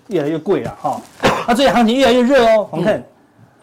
[0.07, 0.99] 越来越贵了哈。
[1.47, 3.01] 那最近行情越来越热哦，我们看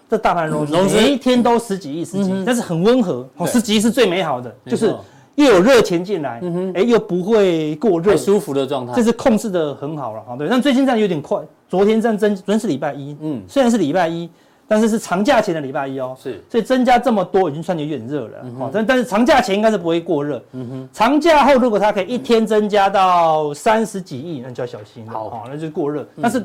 [0.08, 0.72] 这大盘融资。
[0.72, 4.94] 每一天都十几亿、十几亿，但是很温和，哦，十几亿是最美好的，就是。
[5.36, 10.48] 又有热钱进来，嗯又不会过热，舒服的状态，这是控制的很好了，哈，对。
[10.48, 14.28] 但最近这样有点快，昨天这样增，昨天是礼拜一，嗯，虽然是礼拜一，
[14.68, 26.44] 但是是长假前的礼拜一哦，是，所以增加这么多，已经算有点热了，哈，但但是长假前应该是不会过热，嗯哼，长假后如果它可以一天增加到三十几亿，那就要小心了，好，那就过热，但是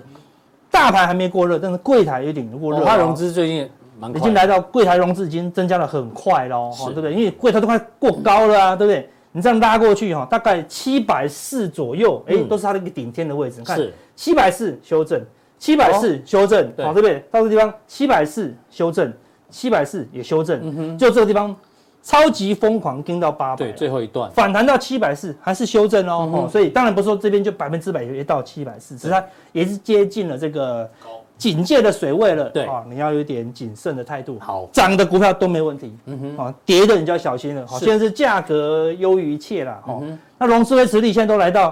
[0.71, 3.69] 大盘还没过热，但是柜台有点过热，它融资最近。
[4.15, 7.13] 已经来到柜台融资已经增加了很快喽，对不对？
[7.13, 9.09] 因为柜台都快过高了啊，对不对？
[9.31, 13.61] 你这样拉过去哈，大概七百四左右，哎，都是它的一个顶天的位置。
[13.63, 13.77] 看，
[14.15, 15.21] 七百四修正，
[15.59, 17.23] 七百四修正，好，对不对？
[17.29, 19.11] 到这地方七百四修正，
[19.49, 21.53] 七百四也修正，嗯就这个地方
[22.01, 29.21] 超级疯狂跟到八百，对，最后一段反弹到七百四还是修正哦，所以当然不是说这边就百分之百也到七百四，只是它
[29.51, 30.89] 也是接近了这个。
[31.37, 34.37] 警戒的水位了，对啊，你要有点谨慎的态度。
[34.39, 37.67] 好，涨的股票都没问题，嗯哼，啊，跌的你就要小心了。
[37.67, 40.01] 好，现在是价格优于一切了，哈。
[40.37, 41.71] 那融资维持率现在都来到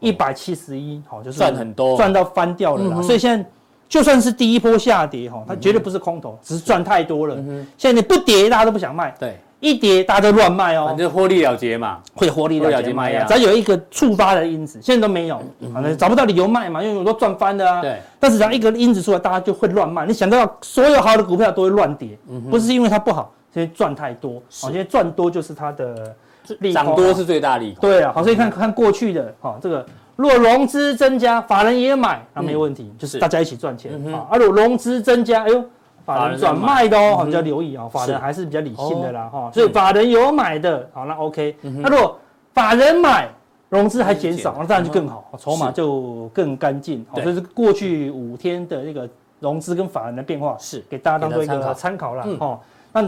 [0.00, 3.02] 一百七十一，好，就是赚很多，赚到翻掉了啦。
[3.02, 3.48] 所以现在
[3.88, 7.36] 就算是第一波下跌，哈，它绝对不是空头，只是赚太多了。
[7.78, 9.14] 现在你不跌，大家都不想卖。
[9.18, 13.24] 对，一跌大家都乱卖哦，反正获利了结嘛，会获利了结卖呀。
[13.26, 15.40] 只要有一个触发的因子，现在都没有，
[15.72, 17.80] 反正找不到理由卖嘛，因为我都赚翻的啊。
[17.80, 17.98] 对。
[18.20, 20.04] 但是只要一个因子出来，大家就会乱卖。
[20.04, 22.18] 你想到所有好的股票都会乱跌，
[22.50, 24.34] 不是因为它不好，因为赚太多。
[24.60, 26.14] 好，现在赚多就是它的
[26.58, 27.74] 利涨多是最大利。
[27.80, 29.86] 对啊，好，所以看看过去的哈，这个
[30.16, 34.26] 若融资增加，法人也买，那没问题，就是大家一起赚钱啊。
[34.30, 35.64] 而如果融资增加，哎呦。
[36.04, 37.88] 法人转卖的哦，你就要留意啊。
[37.88, 39.50] 法人还是比较理性的啦，哈。
[39.52, 41.56] 所以法人有买的，好，那 OK。
[41.62, 42.18] 那如果
[42.52, 43.28] 法人买，
[43.70, 47.04] 融资还减少，那当然就更好，筹码就更干净。
[47.10, 49.08] 好，这是过去五天的那个
[49.40, 52.24] 融资跟法人的变化，是给大家当做一个参考了。
[52.38, 52.60] 哦，
[52.92, 53.02] 那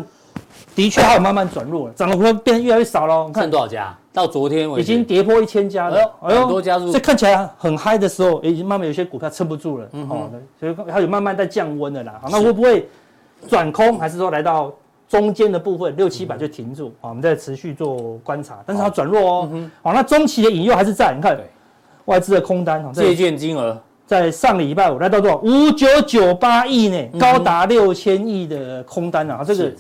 [0.75, 3.29] 的确还有慢慢转弱了，涨的股票变得越来越少了。
[3.31, 3.97] 看多少家？
[4.17, 5.99] 到昨天为止已经跌破一千家了。
[6.23, 6.91] 哎呦，很多家入。
[6.91, 9.87] 这看起来很嗨的时候，已经慢慢有些股票撑不住了。
[9.93, 12.19] 嗯，好的，所以它有慢慢在降温的啦。
[12.23, 12.89] 好，那会不会
[13.47, 14.73] 转空，还是说来到
[15.07, 16.95] 中间的部分六七百就停住？
[16.99, 18.61] 好，我们再持续做观察。
[18.65, 19.51] 但是它转弱哦。
[19.83, 21.13] 好，那中期的引诱还是在。
[21.15, 21.39] 你看，
[22.07, 25.37] 外资的空单，借券金额在上礼拜五来到多少？
[25.43, 29.45] 五九九八亿呢，高达六千亿的空单啊！
[29.47, 29.71] 这个。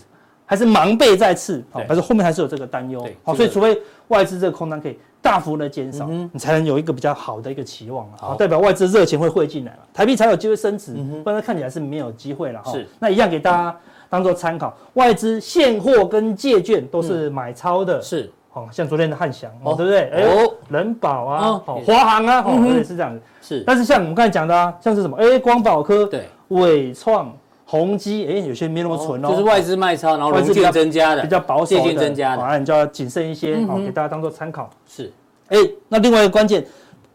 [0.46, 3.76] 还是盲背再次，好，但是后面还是有这个担忧，好，所以除非
[4.08, 10.94] 外资这个空单可以大幅的减少，你才能有一个比较好的一个期望，好，代表外资热钱会汇进来了，台币才有机会升值，
[11.24, 13.76] 不然看起来是没有机会了，是，那一样给大家
[14.08, 20.10] 当做参考，外资现货跟借券都是买超的，是，好，像昨天的汉翔，哦，对不对？
[20.10, 20.24] 哎，
[20.68, 27.36] 人保啊，好，华航啊，哦，也是这样子，是，但是像我们刚才讲的啊，像是什么，哎，光宝科，对，伟创。
[27.68, 34.70] 宏基，哎，有些没那么纯哦，就是外资卖超，然后融券增加的，比较保守的，借券增加的，啊，你就要谨慎一些，好，给大家当做参考。
[34.86, 35.12] 是，
[35.48, 35.58] 哎，
[35.88, 36.64] 那另外一个关键，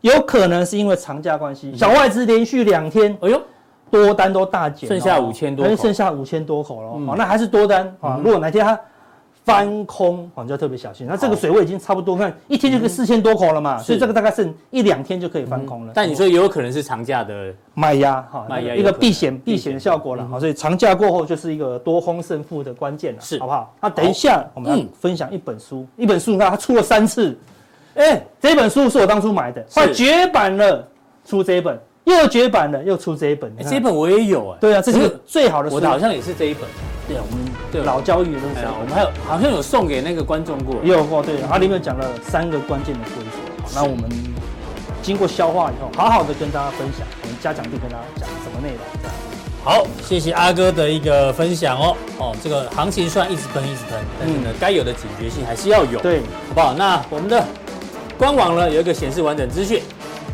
[0.01, 3.41] 有可能是因为长假关系，小外资连续两天，哎呦，
[3.89, 8.19] 多单都大减，剩下五千多，剩下五千多口了，好，那还是多单啊。
[8.21, 8.77] 如果哪天它
[9.43, 11.07] 翻空，哦，就要特别小心。
[11.07, 15.91] 那这个水位已经差不多，看一天就可以四千多口了嘛，所以这个大概剩一两天就可以翻空了。
[15.95, 23.73] 但你说也有可能是长假的卖压，哈，卖压一个避险避险的效果了，好，所以长假过后就是一个多空胜负的关键了，是，好不好？
[23.81, 27.35] 那等一下我们分享一本书，一本书你看它出了三次，
[27.95, 30.87] 哎，这本书是我当初买的，快绝版了，
[31.25, 31.79] 出这一本。
[32.03, 33.55] 又绝版了，又出这一本。
[33.57, 34.57] 这一本我也有哎。
[34.59, 35.75] 对啊，这是个最好的书。
[35.75, 36.63] 我的好像也是这一本。
[37.11, 38.61] 对啊，我们对老教育的东西。
[38.79, 40.77] 我们还有好像有送给那个观众过。
[40.81, 41.35] 也有过，对。
[41.49, 43.63] 它里面讲了三个关键的规则。
[43.63, 44.09] 好，那我们
[45.01, 47.05] 经过消化以后，好好的跟大家分享。
[47.21, 48.79] 我们加强地跟大家讲什么内容？
[49.01, 49.15] 这样。
[49.63, 51.95] 好，谢谢阿哥的一个分享哦。
[52.17, 55.99] 哦，这个行情虽然一直喷一直喷，但是呢，该有的警觉性还是要有。
[55.99, 56.73] 对，好不好？
[56.73, 57.43] 那我们的
[58.17, 59.83] 官网呢，有一个显示完整资讯。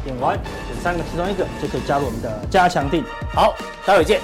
[0.06, 0.38] 点完。
[0.84, 3.04] 三个其中一个就可以加入我们的加强定。
[3.34, 3.54] 好，
[3.84, 4.22] 待会见。